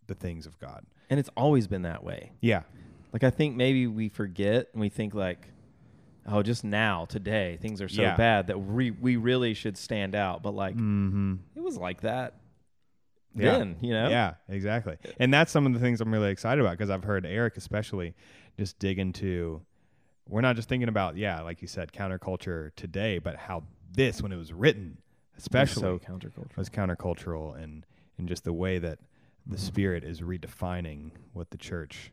the 0.08 0.14
things 0.16 0.46
of 0.46 0.58
God. 0.60 0.86
And 1.10 1.20
it's 1.20 1.30
always 1.36 1.68
been 1.68 1.82
that 1.82 2.04
way. 2.04 2.32
Yeah. 2.40 2.62
Like 3.16 3.24
I 3.24 3.30
think 3.30 3.56
maybe 3.56 3.88
we 3.88 4.10
forget 4.10 4.68
and 4.74 4.82
we 4.82 4.90
think 4.90 5.14
like, 5.14 5.48
oh, 6.28 6.44
just 6.44 6.66
now 6.66 7.06
today 7.06 7.58
things 7.62 7.82
are 7.82 7.88
so 7.88 8.02
Yeah. 8.02 8.18
bad 8.18 8.48
that 8.48 8.60
we 8.60 8.92
we 8.92 9.16
really 9.16 9.54
should 9.54 9.78
stand 9.78 10.16
out. 10.16 10.44
But 10.44 10.54
like 10.54 10.76
Mhm. 10.76 11.40
it 11.56 11.62
was 11.62 11.78
like 11.78 12.02
that 12.02 12.34
Yeah. 13.34 13.58
then, 13.60 13.78
you 13.80 13.94
know. 13.94 14.10
Yeah, 14.10 14.34
exactly. 14.50 14.98
And 15.18 15.34
that's 15.34 15.50
some 15.50 15.66
of 15.66 15.72
the 15.72 15.80
things 15.80 16.02
I'm 16.02 16.12
really 16.12 16.30
excited 16.30 16.60
about 16.60 16.72
because 16.72 16.90
I've 16.90 17.06
heard 17.06 17.26
Eric 17.26 17.56
especially 17.56 18.16
just 18.58 18.80
dig 18.80 19.00
into 19.00 19.62
we're 20.28 20.42
not 20.42 20.58
just 20.58 20.68
thinking 20.68 20.90
about 20.90 21.16
yeah, 21.16 21.40
like 21.40 21.62
you 21.62 21.70
said 21.70 21.94
counterculture 21.94 22.76
today, 22.76 23.18
but 23.20 23.38
how 23.38 23.64
this 23.94 24.22
when 24.22 24.34
it 24.34 24.38
was 24.38 24.52
written 24.52 24.98
especially 25.38 25.80
so 25.82 26.00
countercultural. 26.00 26.58
was 26.58 26.70
countercultural 26.70 27.56
and 27.64 27.86
and 28.18 28.28
just 28.28 28.44
the 28.44 28.52
way 28.52 28.78
that 28.78 29.00
the 29.48 29.56
Mm-hmm. 29.56 29.66
spirit 29.66 30.04
is 30.04 30.20
redefining 30.20 31.12
what 31.32 31.52
the 31.52 31.58
church 31.58 32.12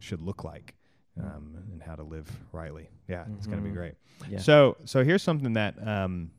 should 0.00 0.20
look 0.20 0.44
like 0.44 0.74
um, 1.18 1.56
and 1.72 1.82
how 1.82 1.94
to 1.94 2.02
live 2.02 2.28
rightly. 2.52 2.88
Yeah, 3.08 3.24
it's 3.36 3.46
going 3.46 3.62
to 3.62 3.64
be 3.64 3.74
great. 3.74 3.94
Yeah. 4.28 4.38
So 4.38 4.76
so 4.84 5.04
here's 5.04 5.22
something 5.22 5.52
that 5.54 5.74
um, 5.86 6.30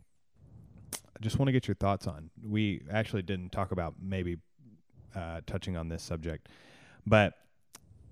I 0.94 1.20
just 1.22 1.40
want 1.40 1.48
to 1.48 1.54
get 1.54 1.68
your 1.68 1.76
thoughts 1.76 2.08
on. 2.08 2.30
We 2.44 2.82
actually 2.92 3.22
didn't 3.22 3.52
talk 3.52 3.72
about 3.72 3.96
maybe 4.02 4.38
uh, 5.16 5.42
touching 5.46 5.78
on 5.78 5.90
this 5.90 6.04
subject, 6.04 6.50
but 7.06 7.34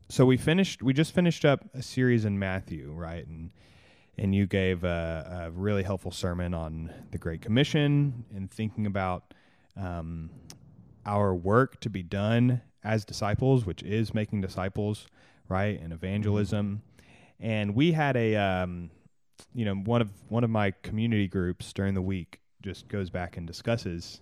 so 0.09 0.25
we 0.25 0.37
finished. 0.37 0.81
We 0.81 0.93
just 0.93 1.13
finished 1.13 1.45
up 1.45 1.65
a 1.73 1.83
series 1.83 2.25
in 2.25 2.39
Matthew, 2.39 2.91
right? 2.91 3.25
And 3.27 3.51
and 4.17 4.35
you 4.35 4.47
gave 4.47 4.83
a, 4.83 5.47
a 5.47 5.51
really 5.51 5.83
helpful 5.83 6.11
sermon 6.11 6.53
on 6.53 6.91
the 7.11 7.17
Great 7.17 7.41
Commission 7.41 8.25
and 8.35 8.51
thinking 8.51 8.85
about 8.85 9.33
um, 9.77 10.29
our 11.05 11.33
work 11.33 11.79
to 11.81 11.89
be 11.89 12.03
done 12.03 12.61
as 12.83 13.05
disciples, 13.05 13.65
which 13.65 13.81
is 13.83 14.13
making 14.13 14.41
disciples, 14.41 15.07
right, 15.49 15.79
and 15.81 15.91
evangelism. 15.91 16.81
And 17.39 17.75
we 17.75 17.91
had 17.91 18.15
a, 18.15 18.35
um, 18.35 18.91
you 19.53 19.65
know, 19.65 19.75
one 19.75 20.01
of 20.01 20.09
one 20.29 20.43
of 20.43 20.49
my 20.49 20.71
community 20.83 21.27
groups 21.27 21.71
during 21.73 21.93
the 21.93 22.01
week 22.01 22.39
just 22.61 22.87
goes 22.87 23.09
back 23.09 23.37
and 23.37 23.47
discusses 23.47 24.21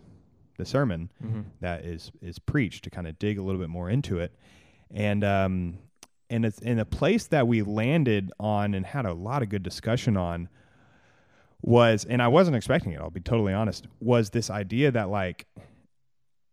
the 0.58 0.66
sermon 0.66 1.12
Mhm. 1.24 1.46
that 1.60 1.86
is 1.86 2.12
is 2.22 2.40
preached 2.40 2.84
to 2.86 2.90
kind 2.90 3.08
of 3.08 3.18
dig 3.20 3.38
a 3.38 3.42
little 3.44 3.60
bit 3.62 3.70
more 3.70 3.90
into 3.90 4.20
it, 4.20 4.36
and 4.92 5.24
um, 5.24 5.78
and 6.30 6.46
it's 6.46 6.60
in 6.60 6.78
a 6.80 6.86
place 6.86 7.28
that 7.28 7.48
we 7.48 7.62
landed 7.64 8.32
on 8.40 8.74
and 8.74 8.86
had 8.86 9.06
a 9.06 9.14
lot 9.14 9.42
of 9.44 9.50
good 9.50 9.64
discussion 9.64 10.18
on 10.18 10.50
was, 11.62 12.06
and 12.06 12.22
I 12.22 12.28
wasn't 12.28 12.56
expecting 12.56 12.92
it. 12.92 13.00
I'll 13.00 13.10
be 13.10 13.20
totally 13.22 13.54
honest. 13.54 13.88
Was 14.00 14.30
this 14.30 14.50
idea 14.50 14.92
that 14.92 15.10
like 15.10 15.48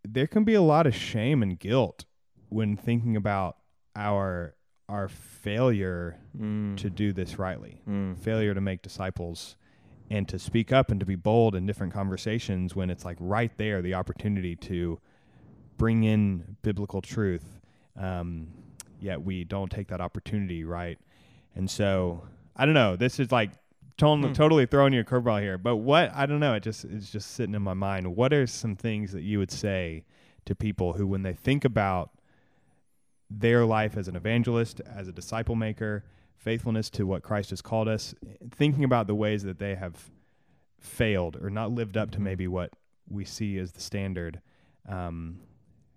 there 0.06 0.26
can 0.26 0.44
be 0.44 0.54
a 0.54 0.62
lot 0.62 0.86
of 0.86 0.94
shame 0.94 1.42
and 1.42 1.58
guilt 1.58 2.04
when 2.48 2.76
thinking 2.76 3.16
about 3.16 3.56
our 3.96 4.54
our 4.88 5.08
failure 5.08 6.16
Mm. 6.38 6.76
to 6.78 6.90
do 6.90 7.12
this 7.12 7.38
rightly 7.38 7.80
Mm. 7.88 8.16
failure 8.18 8.54
to 8.54 8.60
make 8.60 8.82
disciples 8.82 9.56
and 10.10 10.28
to 10.28 10.38
speak 10.38 10.72
up 10.72 10.90
and 10.90 11.00
to 11.00 11.06
be 11.06 11.14
bold 11.14 11.54
in 11.54 11.64
different 11.66 11.92
conversations 11.92 12.76
when 12.76 12.90
it's 12.90 13.04
like 13.04 13.16
right 13.20 13.56
there 13.56 13.80
the 13.80 13.94
opportunity 13.94 14.54
to 14.56 14.98
bring 15.78 16.04
in 16.04 16.56
biblical 16.62 17.00
truth 17.00 17.60
um, 17.96 18.48
yet 19.00 19.22
we 19.22 19.44
don't 19.44 19.70
take 19.70 19.88
that 19.88 20.00
opportunity 20.00 20.64
right 20.64 20.98
and 21.54 21.70
so 21.70 22.22
i 22.56 22.64
don't 22.64 22.74
know 22.74 22.96
this 22.96 23.18
is 23.20 23.30
like 23.32 23.50
totally, 23.96 24.28
Hmm. 24.28 24.34
totally 24.34 24.66
throwing 24.66 24.92
you 24.92 25.00
a 25.00 25.04
curveball 25.04 25.40
here 25.40 25.56
but 25.58 25.76
what 25.76 26.12
i 26.14 26.26
don't 26.26 26.40
know 26.40 26.54
it 26.54 26.62
just 26.62 26.84
it's 26.84 27.10
just 27.10 27.30
sitting 27.32 27.54
in 27.54 27.62
my 27.62 27.74
mind 27.74 28.14
what 28.16 28.32
are 28.32 28.46
some 28.46 28.76
things 28.76 29.12
that 29.12 29.22
you 29.22 29.38
would 29.38 29.50
say 29.50 30.04
to 30.44 30.54
people 30.54 30.92
who 30.94 31.06
when 31.06 31.22
they 31.22 31.32
think 31.32 31.64
about 31.64 32.10
their 33.30 33.64
life 33.64 33.96
as 33.96 34.08
an 34.08 34.16
evangelist, 34.16 34.80
as 34.82 35.08
a 35.08 35.12
disciple 35.12 35.54
maker, 35.54 36.04
faithfulness 36.36 36.90
to 36.90 37.06
what 37.06 37.22
Christ 37.22 37.50
has 37.50 37.62
called 37.62 37.88
us, 37.88 38.14
thinking 38.50 38.84
about 38.84 39.06
the 39.06 39.14
ways 39.14 39.42
that 39.44 39.58
they 39.58 39.74
have 39.74 40.10
failed 40.78 41.36
or 41.40 41.48
not 41.50 41.70
lived 41.72 41.96
up 41.96 42.10
to 42.12 42.18
Mhm. 42.18 42.22
maybe 42.22 42.46
what 42.48 42.72
we 43.08 43.24
see 43.24 43.58
as 43.58 43.72
the 43.72 43.80
standard. 43.80 44.40
Um, 44.86 45.40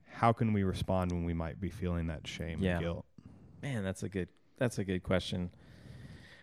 how 0.05 0.31
can 0.31 0.53
we 0.53 0.63
respond 0.63 1.11
when 1.11 1.25
we 1.25 1.33
might 1.33 1.59
be 1.59 1.69
feeling 1.69 2.07
that 2.07 2.25
shame 2.25 2.59
Yeah. 2.61 2.75
and 2.77 2.81
guilt? 2.81 3.05
Man, 3.61 3.83
that's 3.83 4.03
a 4.03 4.09
good 4.09 4.29
that's 4.57 4.79
a 4.79 4.83
good 4.83 5.03
question. 5.03 5.51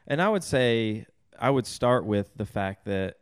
And 0.07 0.23
I 0.23 0.29
would 0.29 0.45
say 0.45 1.07
I 1.39 1.51
would 1.51 1.67
start 1.67 2.05
with 2.05 2.31
the 2.37 2.47
fact 2.47 2.85
that 2.85 3.17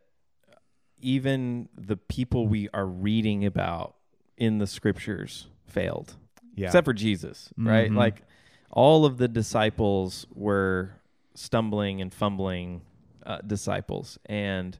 even 0.99 1.67
the 1.75 1.97
people 1.97 2.47
we 2.47 2.69
are 2.73 2.85
reading 2.85 3.43
about 3.45 3.95
in 4.37 4.59
the 4.59 4.67
scriptures 4.67 5.47
failed. 5.65 6.15
Yeah. 6.55 6.67
Except 6.67 6.85
for 6.85 6.93
Jesus, 6.93 7.51
right? 7.57 7.89
Mhm. 7.91 7.95
Like 7.97 8.21
all 8.69 9.05
of 9.05 9.17
the 9.17 9.27
disciples 9.27 10.25
were 10.33 10.91
stumbling 11.35 12.01
and 12.01 12.13
fumbling 12.13 12.81
uh, 13.25 13.39
disciples 13.45 14.19
and 14.25 14.77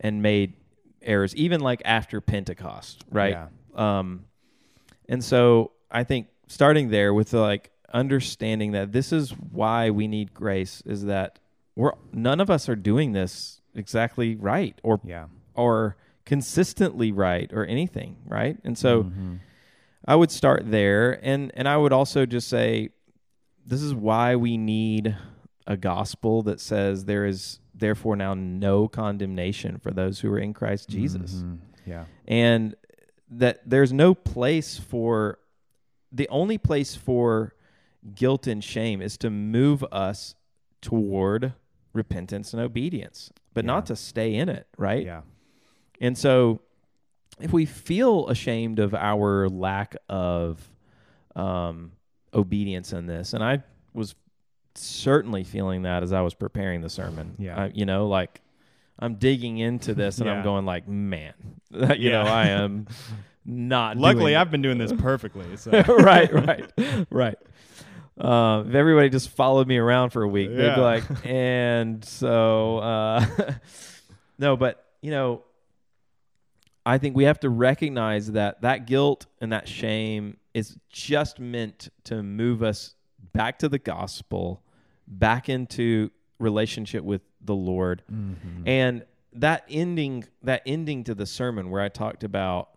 and 0.00 0.22
made 0.22 0.54
errors, 1.02 1.34
even 1.36 1.60
like 1.60 1.80
after 1.84 2.20
Pentecost, 2.20 3.04
right? 3.10 3.32
Yeah. 3.32 3.48
Um, 3.98 4.26
and 5.08 5.22
so 5.24 5.72
I 5.90 6.04
think 6.04 6.28
starting 6.48 6.90
there 6.90 7.12
with 7.14 7.30
the, 7.30 7.40
like 7.40 7.70
understanding 7.92 8.72
that 8.72 8.92
this 8.92 9.12
is 9.12 9.30
why 9.30 9.90
we 9.90 10.06
need 10.08 10.32
grace 10.34 10.82
is 10.86 11.04
that 11.06 11.38
we're 11.76 11.92
none 12.12 12.40
of 12.40 12.50
us 12.50 12.68
are 12.68 12.76
doing 12.76 13.12
this 13.12 13.60
exactly 13.74 14.34
right 14.36 14.78
or 14.82 15.00
Yeah. 15.04 15.26
or 15.54 15.96
consistently 16.24 17.10
right 17.12 17.50
or 17.52 17.64
anything, 17.66 18.16
right? 18.26 18.56
And 18.64 18.76
so 18.78 19.04
Mhm. 19.04 19.38
I 20.06 20.16
would 20.16 20.30
start 20.30 20.70
there 20.70 21.18
and 21.24 21.50
and 21.54 21.68
I 21.68 21.76
would 21.76 21.92
also 21.92 22.26
just 22.26 22.48
say 22.48 22.90
this 23.64 23.82
is 23.82 23.94
why 23.94 24.36
we 24.36 24.56
need 24.56 25.16
a 25.66 25.76
gospel 25.76 26.42
that 26.42 26.60
says 26.60 27.04
there 27.04 27.24
is 27.24 27.60
therefore 27.74 28.16
now 28.16 28.34
no 28.34 28.88
condemnation 28.88 29.78
for 29.78 29.90
those 29.92 30.20
who 30.20 30.32
are 30.32 30.38
in 30.38 30.52
Christ 30.52 30.88
Jesus 30.88 31.34
Mhm. 31.34 31.58
Yeah. 31.86 32.04
and 32.26 32.74
that 33.30 33.60
there's 33.64 33.92
no 33.92 34.14
place 34.14 34.78
for 34.78 35.38
the 36.10 36.28
only 36.28 36.58
place 36.58 36.94
for 36.96 37.54
guilt 38.14 38.46
and 38.46 38.62
shame 38.62 39.00
is 39.00 39.16
to 39.18 39.30
move 39.30 39.84
us 39.92 40.34
toward 40.80 41.54
repentance 41.92 42.52
and 42.52 42.60
obedience 42.62 43.30
but 43.54 43.64
Yeah. 43.64 43.68
not 43.68 43.86
to 43.86 43.96
stay 43.96 44.34
in 44.34 44.48
it 44.48 44.66
right 44.76 45.04
Yeah. 45.06 45.22
and 46.00 46.18
so 46.18 46.60
if 47.42 47.52
we 47.52 47.66
feel 47.66 48.28
ashamed 48.28 48.78
of 48.78 48.94
our 48.94 49.48
lack 49.48 49.96
of 50.08 50.60
um, 51.36 51.92
obedience 52.34 52.92
in 52.92 53.06
this 53.06 53.32
and 53.34 53.42
i 53.44 53.62
was 53.94 54.14
certainly 54.74 55.44
feeling 55.44 55.82
that 55.82 56.02
as 56.02 56.12
i 56.12 56.20
was 56.20 56.34
preparing 56.34 56.80
the 56.80 56.88
sermon 56.88 57.34
Yeah. 57.38 57.64
I- 57.64 57.72
you 57.74 57.84
know 57.86 58.08
like 58.08 58.40
i'm 58.98 59.16
digging 59.16 59.58
into 59.58 59.94
this 59.94 60.18
and 60.18 60.26
Yeah. 60.28 60.34
i'm 60.36 60.42
going 60.44 60.64
like 60.64 60.88
man 60.88 61.34
you 61.96 62.10
know 62.10 62.22
i 62.22 62.46
am 62.48 62.86
not 63.44 63.96
Luckily, 63.96 64.36
I've 64.36 64.52
been 64.52 64.62
doing 64.62 64.78
this 64.78 64.92
perfectly. 64.92 65.56
So. 65.56 65.72
right, 65.88 66.32
right, 66.32 66.70
right. 67.10 67.36
Uh, 68.16 68.62
if 68.68 68.72
everybody 68.72 69.08
just 69.10 69.30
followed 69.30 69.66
me 69.66 69.78
around 69.78 70.10
for 70.10 70.22
a 70.22 70.28
week, 70.28 70.48
they'd 70.54 70.76
be 70.76 70.80
like, 70.80 71.02
and 71.26 72.04
so, 72.04 72.78
uh, 72.78 73.26
no, 74.38 74.56
but 74.56 74.84
you 75.00 75.10
know, 75.10 75.42
I 76.84 76.98
think 76.98 77.14
we 77.16 77.24
have 77.24 77.38
to 77.40 77.50
recognize 77.50 78.32
that 78.32 78.62
that 78.62 78.86
guilt 78.86 79.26
and 79.40 79.52
that 79.52 79.68
shame 79.68 80.36
is 80.52 80.76
just 80.90 81.38
meant 81.38 81.88
to 82.04 82.22
move 82.22 82.62
us 82.62 82.94
back 83.32 83.58
to 83.60 83.68
the 83.68 83.78
gospel, 83.78 84.62
back 85.06 85.48
into 85.48 86.10
relationship 86.38 87.04
with 87.04 87.22
the 87.40 87.54
Lord, 87.54 88.02
Mhm. 88.12 88.66
and 88.66 89.04
that 89.34 89.64
ending 89.70 90.24
that 90.42 90.62
ending 90.66 91.04
to 91.04 91.14
the 91.14 91.24
sermon 91.24 91.70
where 91.70 91.80
I 91.80 91.88
talked 91.88 92.24
about 92.24 92.70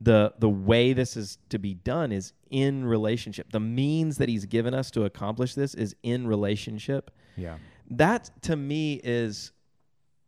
the 0.00 0.32
the 0.38 0.48
way 0.48 0.92
this 0.92 1.16
is 1.16 1.38
to 1.50 1.58
be 1.58 1.74
done 1.74 2.10
is 2.10 2.32
in 2.50 2.84
relationship. 2.84 3.52
The 3.52 3.60
means 3.60 4.16
that 4.18 4.28
he's 4.28 4.46
given 4.46 4.74
us 4.74 4.90
to 4.92 5.04
accomplish 5.04 5.54
this 5.54 5.74
is 5.74 5.94
in 6.02 6.26
relationship. 6.26 7.10
Yeah. 7.36 7.58
That 7.90 8.30
to 8.42 8.56
me 8.56 8.94
is 9.04 9.52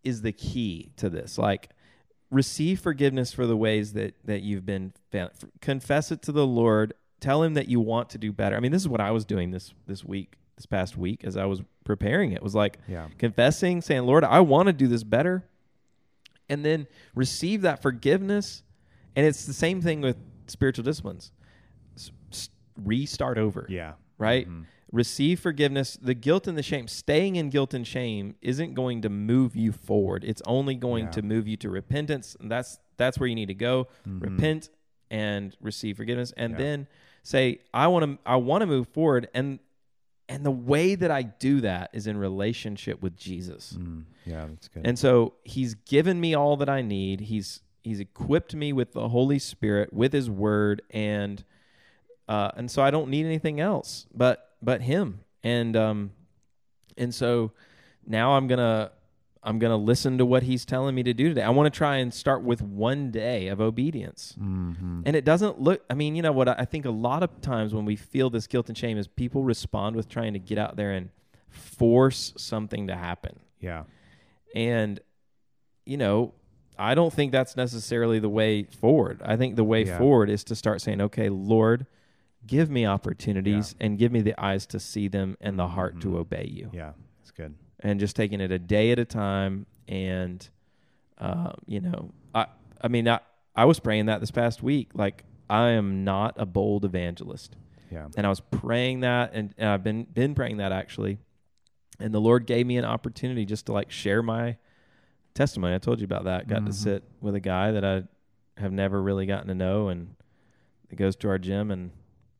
is 0.04 0.20
the 0.22 0.32
key 0.32 0.92
to 0.96 1.08
this. 1.10 1.38
Like 1.38 1.70
receive 2.34 2.80
forgiveness 2.80 3.32
for 3.32 3.46
the 3.46 3.56
ways 3.56 3.92
that 3.94 4.14
that 4.24 4.42
you've 4.42 4.66
been 4.66 4.92
confess 5.60 6.10
it 6.10 6.20
to 6.22 6.32
the 6.32 6.46
Lord. 6.46 6.92
Tell 7.20 7.42
him 7.42 7.54
that 7.54 7.68
you 7.68 7.80
want 7.80 8.10
to 8.10 8.18
do 8.18 8.32
better. 8.32 8.56
I 8.56 8.60
mean, 8.60 8.72
this 8.72 8.82
is 8.82 8.88
what 8.88 9.00
I 9.00 9.10
was 9.12 9.24
doing 9.24 9.50
this 9.50 9.72
this 9.86 10.04
week, 10.04 10.34
this 10.56 10.66
past 10.66 10.96
week 10.96 11.24
as 11.24 11.36
I 11.36 11.46
was 11.46 11.62
preparing 11.84 12.32
it. 12.32 12.42
Was 12.42 12.54
like 12.54 12.78
Yeah. 12.88 13.08
confessing, 13.18 13.80
saying, 13.80 14.02
Lord, 14.04 14.24
I 14.24 14.40
want 14.40 14.66
to 14.66 14.72
do 14.72 14.88
this 14.88 15.04
better. 15.04 15.44
And 16.50 16.64
then 16.64 16.86
receive 17.14 17.62
that 17.62 17.80
forgiveness. 17.80 18.62
And 19.16 19.24
it's 19.24 19.46
the 19.46 19.54
same 19.54 19.80
thing 19.80 20.00
with 20.02 20.16
spiritual 20.48 20.84
disciplines. 20.84 21.32
S- 21.96 22.50
restart 22.76 23.38
over, 23.38 23.66
Yeah. 23.70 23.94
right? 24.18 24.46
Mhm. 24.48 24.64
Receive 24.94 25.40
forgiveness. 25.40 25.98
The 26.00 26.14
guilt 26.14 26.46
and 26.46 26.56
the 26.56 26.62
shame, 26.62 26.86
staying 26.86 27.34
in 27.34 27.50
guilt 27.50 27.74
and 27.74 27.84
shame 27.86 28.36
isn't 28.40 28.74
going 28.74 29.02
to 29.02 29.08
move 29.08 29.56
you 29.56 29.72
forward. 29.72 30.22
It's 30.24 30.40
only 30.46 30.76
going 30.76 31.06
Yeah. 31.06 31.10
to 31.10 31.22
move 31.22 31.48
you 31.48 31.56
to 31.58 31.68
repentance. 31.70 32.36
And 32.40 32.48
that's 32.50 32.78
that's 32.96 33.18
where 33.18 33.26
you 33.28 33.34
need 33.34 33.48
to 33.48 33.54
go. 33.54 33.88
Mhm. 34.06 34.22
Repent 34.22 34.70
and 35.10 35.56
receive 35.60 35.96
forgiveness 35.96 36.32
and 36.36 36.52
Yeah. 36.52 36.58
then 36.58 36.86
say 37.24 37.58
I 37.74 37.88
want 37.88 38.04
to 38.04 38.18
I 38.24 38.36
want 38.36 38.62
to 38.62 38.66
move 38.66 38.86
forward 38.88 39.28
and 39.34 39.58
and 40.28 40.46
the 40.46 40.50
way 40.52 40.94
that 40.94 41.10
I 41.10 41.22
do 41.22 41.60
that 41.62 41.90
is 41.92 42.06
in 42.06 42.16
relationship 42.16 43.02
with 43.02 43.16
Jesus. 43.16 43.76
Mm. 43.78 44.04
Yeah, 44.24 44.46
that's 44.46 44.68
good. 44.68 44.86
And 44.86 44.96
so 44.98 45.34
he's 45.44 45.74
given 45.74 46.20
me 46.20 46.34
all 46.34 46.56
that 46.58 46.68
I 46.68 46.82
need. 46.82 47.20
He's 47.22 47.60
he's 47.82 47.98
equipped 47.98 48.54
me 48.54 48.72
with 48.72 48.92
the 48.92 49.08
Holy 49.08 49.38
Spirit, 49.40 49.92
with 49.92 50.12
his 50.12 50.30
word, 50.30 50.82
and 50.90 51.42
uh, 52.28 52.52
and 52.56 52.70
so 52.70 52.80
I 52.80 52.90
don't 52.92 53.10
need 53.10 53.26
anything 53.26 53.58
else 53.60 54.06
but 54.14 54.53
but 54.64 54.82
him. 54.82 55.20
And 55.42 55.76
um 55.76 56.10
and 56.96 57.14
so 57.14 57.52
now 58.06 58.32
I'm 58.32 58.46
gonna 58.46 58.90
I'm 59.42 59.58
gonna 59.58 59.76
listen 59.76 60.16
to 60.18 60.24
what 60.26 60.42
he's 60.44 60.64
telling 60.64 60.94
me 60.94 61.02
to 61.02 61.12
do 61.12 61.28
today. 61.28 61.42
I 61.42 61.50
want 61.50 61.72
to 61.72 61.76
try 61.76 61.96
and 61.96 62.14
start 62.14 62.42
with 62.42 62.62
one 62.62 63.10
day 63.10 63.48
of 63.48 63.60
obedience. 63.60 64.34
Mhm. 64.40 65.02
And 65.04 65.14
it 65.14 65.24
doesn't 65.26 65.60
look, 65.60 65.84
I 65.90 65.94
mean, 65.94 66.16
you 66.16 66.22
know 66.22 66.32
what? 66.32 66.48
I 66.48 66.64
think 66.64 66.86
a 66.86 66.90
lot 66.90 67.22
of 67.22 67.40
times 67.42 67.74
when 67.74 67.84
we 67.84 67.94
feel 67.96 68.30
this 68.30 68.46
guilt 68.46 68.68
and 68.68 68.78
shame 68.78 68.96
is 68.96 69.06
people 69.06 69.42
respond 69.44 69.96
with 69.96 70.08
trying 70.08 70.32
to 70.32 70.38
get 70.38 70.56
out 70.56 70.76
there 70.76 70.92
and 70.92 71.10
force 71.50 72.32
something 72.36 72.86
to 72.88 72.96
happen. 72.96 73.38
yeah. 73.60 73.84
And, 74.54 75.00
you 75.84 75.96
know, 75.96 76.32
I 76.78 76.94
don't 76.94 77.12
think 77.12 77.32
that's 77.32 77.56
necessarily 77.56 78.18
the 78.20 78.28
way 78.28 78.62
forward. 78.64 79.20
I 79.24 79.36
think 79.36 79.56
the 79.56 79.64
way 79.64 79.84
Yeah. 79.84 79.98
forward 79.98 80.30
is 80.30 80.42
to 80.44 80.54
start 80.54 80.80
saying, 80.80 81.00
okay, 81.00 81.28
Lord, 81.28 81.86
give 82.46 82.70
me 82.70 82.86
opportunities 82.86 83.74
and 83.80 83.98
give 83.98 84.12
me 84.12 84.20
the 84.20 84.34
eyes 84.42 84.66
to 84.66 84.80
see 84.80 85.08
them 85.08 85.36
and 85.40 85.58
the 85.58 85.68
heart 85.68 86.00
to 86.02 86.08
Mhm. 86.08 86.16
obey 86.18 86.46
you. 86.50 86.70
Yeah. 86.72 86.92
That's 87.20 87.30
good. 87.30 87.54
And 87.80 87.98
just 88.00 88.16
taking 88.16 88.40
it 88.40 88.50
a 88.52 88.58
day 88.58 88.90
at 88.92 88.98
a 88.98 89.04
time. 89.04 89.66
And, 89.88 90.46
uh, 91.18 91.52
you 91.66 91.80
know, 91.80 92.12
I, 92.34 92.46
I 92.80 92.88
mean, 92.88 93.08
I, 93.08 93.20
I 93.54 93.64
was 93.66 93.78
praying 93.80 94.06
that 94.06 94.20
this 94.20 94.30
past 94.30 94.62
week. 94.62 94.90
Like, 94.94 95.24
I 95.48 95.70
am 95.70 96.04
not 96.04 96.34
a 96.38 96.46
bold 96.46 96.84
evangelist 96.84 97.56
Yeah. 97.90 98.08
and 98.16 98.26
I 98.26 98.30
was 98.30 98.40
praying 98.40 99.00
that, 99.00 99.32
and, 99.34 99.54
and 99.58 99.68
I've 99.68 99.84
been 99.84 100.04
been 100.04 100.34
praying 100.34 100.56
that 100.56 100.72
actually, 100.72 101.18
and 102.00 102.12
the 102.14 102.20
Lord 102.20 102.46
gave 102.46 102.66
me 102.66 102.76
an 102.78 102.84
opportunity 102.86 103.44
just 103.44 103.66
to 103.66 103.72
like 103.72 103.90
share 103.90 104.22
my 104.22 104.56
testimony. 105.34 105.74
I 105.74 105.78
told 105.78 106.00
you 106.00 106.04
about 106.06 106.24
that. 106.24 106.48
Got 106.48 106.62
Mhm. 106.62 106.66
to 106.66 106.72
sit 106.72 107.04
with 107.20 107.34
a 107.34 107.40
guy 107.40 107.70
that 107.72 107.84
I 107.84 108.04
have 108.56 108.72
never 108.72 109.02
really 109.02 109.26
gotten 109.26 109.48
to 109.48 109.54
know, 109.54 109.88
and 109.88 110.16
it 110.90 110.96
goes 110.96 111.14
to 111.16 111.28
our 111.28 111.38
gym 111.38 111.70
and 111.70 111.90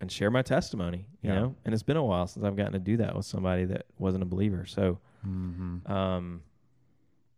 and 0.05 0.13
share 0.13 0.31
my 0.31 0.43
testimony. 0.43 1.07
You 1.23 1.31
Yeah. 1.31 1.35
know, 1.41 1.57
and 1.65 1.73
it's 1.73 1.83
been 1.83 1.97
a 1.97 2.05
while 2.05 2.27
since 2.27 2.45
I've 2.45 2.57
gotten 2.57 2.75
to 2.75 2.79
do 2.79 2.99
that 2.99 3.17
with 3.17 3.25
somebody 3.25 3.65
that 3.65 3.87
wasn't 3.99 4.23
a 4.23 4.27
believer. 4.27 4.67
So, 4.67 4.99
Mm-hmm. 5.27 5.91
um, 5.91 6.43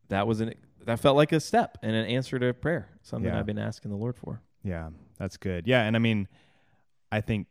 that 0.08 0.26
was 0.26 0.40
an 0.40 0.54
that 0.84 0.98
felt 1.00 1.16
like 1.16 1.32
a 1.32 1.38
step 1.40 1.78
and 1.82 1.94
an 1.96 2.06
answer 2.06 2.38
to 2.38 2.52
prayer, 2.54 2.88
something 3.02 3.30
Yeah. 3.32 3.38
I've 3.38 3.46
been 3.46 3.58
asking 3.58 3.90
the 3.92 3.96
Lord 3.96 4.16
for. 4.16 4.40
Yeah, 4.62 4.90
that's 5.18 5.36
good. 5.36 5.66
Yeah, 5.66 5.82
and 5.82 5.94
I 5.96 5.98
mean, 6.00 6.28
I 7.12 7.20
think 7.20 7.46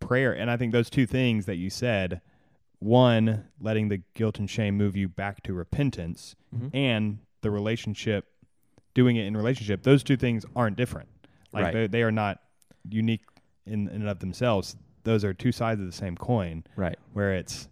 prayer, 0.00 0.32
and 0.32 0.50
I 0.50 0.56
think 0.56 0.72
those 0.72 0.90
two 0.90 1.06
things 1.06 1.46
that 1.46 1.56
you 1.56 1.70
said, 1.70 2.20
one, 2.80 3.46
letting 3.60 3.88
the 3.88 3.98
guilt 4.14 4.38
and 4.40 4.48
shame 4.50 4.76
move 4.76 4.96
you 4.96 5.08
back 5.08 5.42
to 5.44 5.52
repentance, 5.54 6.34
Mhm. 6.56 6.70
and 6.74 7.18
the 7.42 7.50
relationship, 7.50 8.26
doing 8.94 9.16
it 9.16 9.26
in 9.26 9.36
relationship. 9.36 9.82
Those 9.82 10.02
two 10.02 10.16
things 10.16 10.44
aren't 10.56 10.76
different. 10.76 11.08
Like 11.52 11.64
Right. 11.66 11.72
they, 11.74 11.86
they 11.88 12.02
are 12.02 12.12
not 12.12 12.40
unique 12.88 13.22
in, 13.70 13.88
in 13.88 14.02
and 14.02 14.08
of 14.08 14.18
themselves. 14.20 14.76
Those 15.04 15.24
are 15.24 15.32
two 15.32 15.52
sides 15.52 15.80
of 15.80 15.86
the 15.86 15.92
same 15.92 16.16
coin. 16.16 16.64
Right. 16.76 16.98
Where 17.12 17.32
it's, 17.34 17.68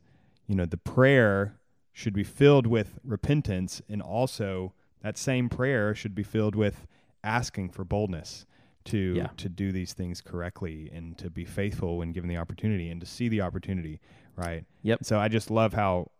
you 0.47 0.55
know, 0.55 0.65
the 0.67 0.77
prayer 0.79 1.55
should 1.93 2.15
be 2.15 2.25
filled 2.25 2.67
with 2.67 2.99
repentance, 3.05 3.83
and 3.89 4.01
also 4.01 4.73
that 5.03 5.19
same 5.19 5.49
prayer 5.49 5.95
should 5.95 6.15
be 6.15 6.23
filled 6.23 6.55
with 6.55 6.87
asking 7.25 7.71
for 7.71 7.85
boldness 7.85 8.47
to 8.85 9.15
Yeah. 9.17 9.27
to 9.37 9.49
do 9.49 9.73
these 9.73 9.93
things 9.93 10.21
correctly 10.21 10.89
and 10.93 11.19
to 11.19 11.29
be 11.29 11.45
faithful 11.45 11.99
when 11.99 12.13
given 12.13 12.29
the 12.29 12.37
opportunity 12.39 12.89
and 12.89 13.01
to 13.01 13.07
see 13.07 13.29
the 13.29 13.41
opportunity, 13.43 14.01
right? 14.37 14.65
Yep. 14.83 15.05
So 15.05 15.19
I 15.19 15.29
just 15.29 15.51
love 15.51 15.75
how 15.75 16.11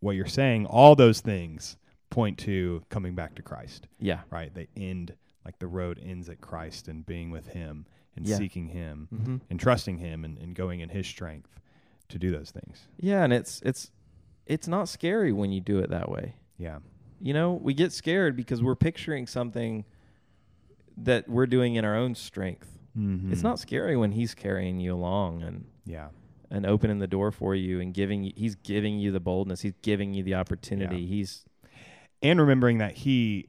what 0.00 0.16
you're 0.16 0.26
saying, 0.26 0.66
all 0.66 0.96
those 0.96 1.20
things 1.20 1.76
point 2.10 2.38
to 2.38 2.82
coming 2.88 3.14
back 3.14 3.34
to 3.36 3.42
Christ, 3.42 3.86
Yeah. 3.98 4.20
right? 4.30 4.52
They 4.52 4.68
end 4.76 5.14
like 5.44 5.58
the 5.58 5.66
road 5.68 6.00
ends 6.02 6.28
at 6.28 6.40
Christ 6.40 6.88
and 6.88 7.04
being 7.06 7.30
with 7.30 7.48
him 7.48 7.86
and 8.16 8.26
Yeah. 8.26 8.36
seeking 8.36 8.68
him 8.68 9.08
Mm-hmm. 9.14 9.36
and 9.50 9.60
trusting 9.60 9.98
him 9.98 10.24
and, 10.24 10.38
and 10.38 10.54
going 10.54 10.80
in 10.80 10.88
his 10.88 11.06
strength 11.06 11.60
to 12.08 12.18
do 12.18 12.30
those 12.30 12.50
things. 12.50 12.86
Yeah, 12.98 13.22
and 13.24 13.32
it's 13.32 13.60
it's 13.62 13.90
it's 14.46 14.68
not 14.68 14.88
scary 14.88 15.32
when 15.32 15.52
you 15.52 15.60
do 15.60 15.78
it 15.80 15.90
that 15.90 16.08
way. 16.08 16.34
Yeah. 16.58 16.78
You 17.20 17.34
know, 17.34 17.54
we 17.54 17.74
get 17.74 17.92
scared 17.92 18.36
because 18.36 18.62
we're 18.62 18.76
picturing 18.76 19.26
something 19.26 19.84
that 20.98 21.28
we're 21.28 21.46
doing 21.46 21.74
in 21.74 21.84
our 21.84 21.96
own 21.96 22.14
strength. 22.14 22.78
Mm-hmm. 22.96 23.32
It's 23.32 23.42
not 23.42 23.58
scary 23.58 23.96
when 23.96 24.12
he's 24.12 24.34
carrying 24.34 24.80
you 24.80 24.94
along 24.94 25.42
and 25.42 25.66
Yeah. 25.84 26.08
and 26.50 26.64
opening 26.64 26.98
the 27.00 27.06
door 27.06 27.32
for 27.32 27.54
you 27.54 27.80
and 27.80 27.92
giving 27.92 28.22
you, 28.24 28.32
he's 28.36 28.54
giving 28.54 28.98
you 28.98 29.12
the 29.12 29.20
boldness, 29.20 29.60
he's 29.62 29.74
giving 29.82 30.14
you 30.14 30.22
the 30.22 30.34
opportunity. 30.34 30.98
Yeah. 31.00 31.08
He's 31.08 31.44
And 32.22 32.40
remembering 32.40 32.78
that 32.78 32.92
he 32.92 33.48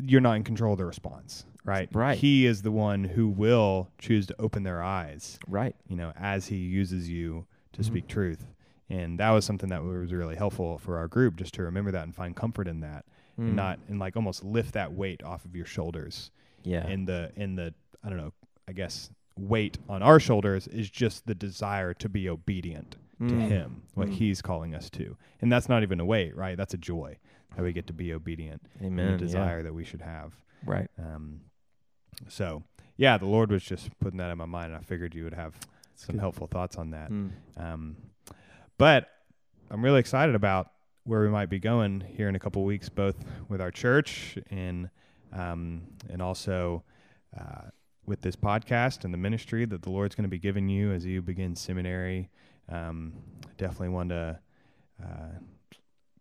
you're 0.00 0.20
not 0.20 0.34
in 0.36 0.44
control 0.44 0.72
of 0.74 0.78
the 0.78 0.84
response, 0.86 1.44
right? 1.68 1.88
Right. 1.92 2.18
He 2.18 2.46
is 2.46 2.62
the 2.62 2.70
one 2.72 3.04
who 3.04 3.28
will 3.28 3.90
choose 3.98 4.26
to 4.26 4.40
open 4.40 4.62
their 4.62 4.82
eyes, 4.82 5.38
Right. 5.46 5.76
you 5.86 5.96
know, 5.96 6.12
as 6.16 6.46
he 6.46 6.56
uses 6.56 7.08
you 7.08 7.46
to 7.72 7.80
Mhm. 7.82 7.84
speak 7.84 8.08
truth. 8.08 8.46
And 8.90 9.20
that 9.20 9.30
was 9.30 9.44
something 9.44 9.68
that 9.68 9.84
was 9.84 10.12
really 10.12 10.36
helpful 10.36 10.78
for 10.78 10.96
our 10.96 11.08
group 11.08 11.36
just 11.36 11.52
to 11.54 11.62
remember 11.62 11.90
that 11.90 12.04
and 12.04 12.14
find 12.14 12.34
comfort 12.34 12.66
in 12.66 12.80
that 12.80 13.04
Mm. 13.38 13.48
and 13.48 13.56
not 13.56 13.78
and 13.88 13.98
like 13.98 14.16
almost 14.16 14.42
lift 14.42 14.72
that 14.74 14.92
weight 14.94 15.22
off 15.22 15.44
of 15.44 15.54
your 15.54 15.66
shoulders. 15.66 16.30
Yeah. 16.64 16.86
And 16.86 17.06
the 17.06 17.30
in 17.36 17.54
the 17.56 17.74
I 18.02 18.08
don't 18.08 18.18
know, 18.18 18.32
I 18.66 18.72
guess 18.72 19.10
weight 19.36 19.78
on 19.88 20.02
our 20.02 20.18
shoulders 20.18 20.66
is 20.68 20.90
just 20.90 21.26
the 21.26 21.34
desire 21.34 21.92
to 21.94 22.08
be 22.08 22.28
obedient 22.28 22.96
to 23.18 23.24
Mm. 23.24 23.48
him, 23.48 23.82
what 23.94 24.08
Mm. 24.08 24.12
he's 24.12 24.40
calling 24.42 24.74
us 24.74 24.88
to. 24.90 25.16
And 25.40 25.52
that's 25.52 25.68
not 25.68 25.82
even 25.82 26.00
a 26.00 26.04
weight, 26.04 26.34
right? 26.36 26.56
That's 26.56 26.74
a 26.74 26.78
joy 26.78 27.18
that 27.56 27.62
we 27.62 27.72
get 27.72 27.86
to 27.88 27.92
be 27.92 28.12
obedient 28.12 28.62
Amen. 28.80 28.90
and 28.90 28.98
yeah. 28.98 29.10
the 29.12 29.18
desire 29.18 29.62
that 29.64 29.74
we 29.74 29.84
should 29.84 30.02
have. 30.02 30.34
Right. 30.64 30.88
Um, 30.98 31.40
so, 32.28 32.62
yeah, 32.96 33.16
the 33.18 33.26
Lord 33.26 33.50
was 33.50 33.62
just 33.62 33.90
putting 34.00 34.18
that 34.18 34.30
in 34.30 34.38
my 34.38 34.44
mind, 34.46 34.72
and 34.72 34.80
I 34.80 34.84
figured 34.84 35.14
you 35.14 35.24
would 35.24 35.34
have 35.34 35.54
some 35.94 36.14
good. 36.16 36.20
helpful 36.20 36.46
thoughts 36.46 36.76
on 36.76 36.90
that. 36.90 37.10
Mm. 37.10 37.30
Um, 37.56 37.96
but 38.76 39.08
I'm 39.70 39.84
really 39.84 40.00
excited 40.00 40.34
about 40.34 40.70
where 41.04 41.20
we 41.22 41.28
might 41.28 41.48
be 41.48 41.58
going 41.58 42.00
here 42.00 42.28
in 42.28 42.34
a 42.34 42.38
couple 42.38 42.64
weeks, 42.64 42.88
both 42.88 43.16
with 43.48 43.60
our 43.60 43.70
church 43.70 44.36
and 44.50 44.90
um, 45.32 45.82
and 46.10 46.20
also 46.22 46.82
uh, 47.38 47.68
with 48.06 48.20
this 48.22 48.34
podcast 48.36 49.04
and 49.04 49.12
the 49.12 49.18
ministry 49.18 49.64
that 49.66 49.82
the 49.82 49.90
Lord's 49.90 50.14
going 50.14 50.24
to 50.24 50.28
be 50.30 50.38
giving 50.38 50.68
you 50.68 50.92
as 50.92 51.04
you 51.04 51.20
begin 51.22 51.54
seminary. 51.54 52.30
Um, 52.70 53.12
definitely 53.58 53.90
want 53.90 54.08
to 54.10 54.38
uh, 55.02 55.38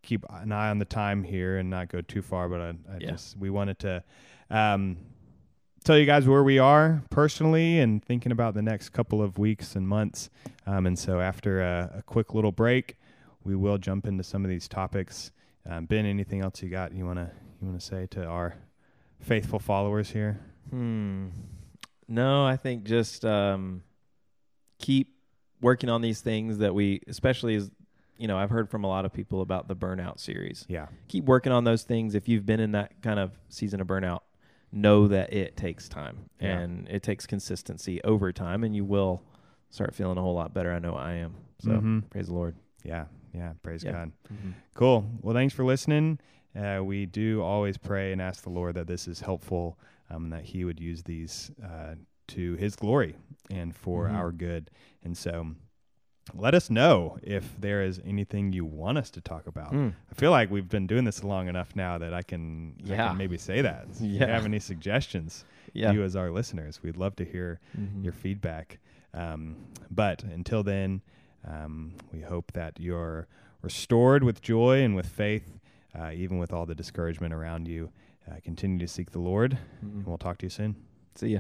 keep 0.04 0.26
an 0.30 0.52
eye 0.52 0.70
on 0.70 0.80
the 0.80 0.86
time 0.86 1.24
here 1.24 1.58
and 1.58 1.70
not 1.70 1.90
go 1.90 2.02
too 2.02 2.22
far, 2.22 2.50
but 2.50 2.60
I, 2.62 2.70
I 2.70 2.98
Yeah. 3.00 3.12
just 3.12 3.38
we 3.38 3.50
wanted 3.50 3.80
to. 3.80 4.04
Um, 4.50 4.98
tell 5.88 5.98
you 5.98 6.06
guys 6.06 6.28
where 6.28 6.44
we 6.44 6.60
are 6.60 7.02
personally 7.10 7.80
and 7.80 8.04
thinking 8.04 8.34
about 8.34 8.54
the 8.54 8.62
next 8.62 8.90
couple 8.90 9.22
of 9.22 9.38
weeks 9.38 9.74
and 9.74 9.88
months. 9.88 10.30
Um, 10.66 10.86
and 10.86 11.00
so 11.00 11.22
after 11.22 11.62
a, 11.62 12.00
a 12.00 12.02
quick 12.02 12.34
little 12.34 12.52
break, 12.52 12.98
we 13.46 13.56
will 13.56 13.78
jump 13.78 14.06
into 14.06 14.22
some 14.22 14.44
of 14.44 14.50
these 14.50 14.68
topics. 14.68 15.32
Um, 15.66 15.86
ben, 15.86 16.06
anything 16.06 16.42
else 16.42 16.62
you 16.62 16.68
got 16.68 16.92
you 16.92 17.06
wanna 17.06 17.32
you 17.62 17.68
wanna 17.68 17.80
say 17.80 18.06
to 18.08 18.26
our 18.26 18.56
faithful 19.22 19.60
followers 19.60 20.10
here? 20.10 20.42
Hmm. 20.72 21.30
No, 22.10 22.46
I 22.46 22.58
think 22.58 22.84
just 22.84 23.24
um, 23.24 23.82
keep 24.80 25.16
working 25.62 25.90
on 25.90 26.02
these 26.02 26.20
things 26.20 26.58
that 26.58 26.76
we, 26.76 27.00
especially 27.08 27.56
as 27.56 27.72
you 28.18 28.28
know, 28.28 28.38
I've 28.38 28.50
heard 28.50 28.70
from 28.70 28.84
a 28.84 28.88
lot 28.88 29.06
of 29.06 29.14
people 29.14 29.42
about 29.42 29.70
the 29.70 29.76
burnout 29.76 30.20
series. 30.20 30.66
Yeah, 30.68 30.88
Keep 31.08 31.26
working 31.26 31.54
on 31.54 31.64
those 31.64 31.84
things. 31.84 32.14
If 32.14 32.28
you've 32.28 32.46
been 32.46 32.60
in 32.60 32.74
that 32.74 33.02
kind 33.02 33.20
of 33.20 33.38
season 33.48 33.80
of 33.80 33.88
burnout, 33.88 34.22
know 34.72 35.08
that 35.08 35.32
it 35.34 35.56
takes 35.58 35.88
time 35.90 36.30
Yeah. 36.40 36.60
and 36.60 36.88
it 36.90 37.04
takes 37.04 37.26
consistency 37.26 38.02
over 38.04 38.32
time, 38.34 38.64
and 38.64 38.76
you 38.76 38.84
will 38.86 39.24
start 39.70 39.94
feeling 39.96 40.18
a 40.18 40.22
whole 40.22 40.34
lot 40.36 40.54
better. 40.54 40.72
I 40.72 40.80
know 40.80 40.96
I 40.96 41.14
am. 41.14 41.36
So 41.60 41.72
Mhm. 41.72 42.10
praise 42.10 42.28
the 42.28 42.34
Lord. 42.34 42.56
yeah, 42.84 43.06
yeah. 43.34 43.54
Praise 43.64 43.84
Yeah. 43.84 43.92
God. 43.92 44.12
Cool. 44.76 45.06
Well, 45.22 45.34
thanks 45.34 45.54
for 45.54 45.64
listening. 45.66 46.20
Uh, 46.56 46.82
we 46.84 47.06
do 47.06 47.42
always 47.42 47.78
pray 47.78 48.12
and 48.12 48.22
ask 48.22 48.44
the 48.44 48.50
Lord 48.50 48.76
that 48.76 48.88
this 48.88 49.08
is 49.08 49.22
helpful, 49.22 49.78
um, 50.10 50.26
and 50.26 50.34
that 50.34 50.44
He 50.46 50.64
would 50.66 50.80
use 50.80 51.04
these 51.04 51.52
uh, 51.64 51.96
to 52.28 52.56
His 52.56 52.76
glory 52.76 53.16
and 53.50 53.76
for 53.76 54.08
Mhm. 54.08 54.14
our 54.14 54.32
good. 54.32 54.70
And 55.04 55.16
so, 55.18 55.56
let 56.34 56.54
us 56.56 56.70
know 56.70 57.18
if 57.24 57.60
there 57.60 57.84
is 57.84 58.00
anything 58.06 58.54
you 58.54 58.66
want 58.66 58.98
us 58.98 59.10
to 59.12 59.22
talk 59.22 59.48
about. 59.48 59.72
Mm. 59.74 59.94
I 60.12 60.14
feel 60.16 60.32
like 60.32 60.50
we've 60.52 60.68
been 60.70 60.88
doing 60.88 61.04
this 61.06 61.24
long 61.24 61.48
enough 61.48 61.76
now 61.76 61.98
that 61.98 62.14
I 62.14 62.22
can, 62.22 62.76
I 62.86 62.90
Yeah. 62.90 63.08
can 63.10 63.18
maybe 63.18 63.38
say 63.38 63.62
that. 63.62 63.88
If 63.92 64.02
you 64.02 64.20
have 64.20 64.46
any 64.46 64.60
suggestions, 64.60 65.46
Yeah. 65.74 65.92
you 65.92 66.04
as 66.04 66.16
our 66.16 66.32
listeners, 66.32 66.82
we'd 66.84 66.98
love 66.98 67.16
to 67.18 67.26
hear 67.26 67.60
Mhm. 67.78 68.04
your 68.04 68.14
feedback. 68.14 68.80
Um, 69.14 69.56
but 69.92 70.24
until 70.24 70.64
then, 70.64 71.02
um, 71.46 71.94
we 72.12 72.22
hope 72.22 72.52
that 72.54 72.80
you're 72.80 73.28
restored 73.62 74.24
with 74.24 74.42
joy 74.42 74.84
and 74.84 74.96
with 74.96 75.08
faith, 75.08 75.60
uh, 75.98 76.12
even 76.14 76.38
with 76.38 76.52
all 76.54 76.66
the 76.66 76.76
discouragement 76.76 77.34
around 77.34 77.68
you. 77.68 77.92
Uh, 78.30 78.36
continue 78.44 78.78
to 78.80 78.88
seek 78.88 79.12
the 79.12 79.20
Lord, 79.20 79.58
Mhm. 79.84 80.00
and 80.00 80.06
we'll 80.06 80.18
talk 80.18 80.38
to 80.40 80.46
you 80.46 80.50
soon. 80.50 80.76
See 81.16 81.30
ya. 81.30 81.40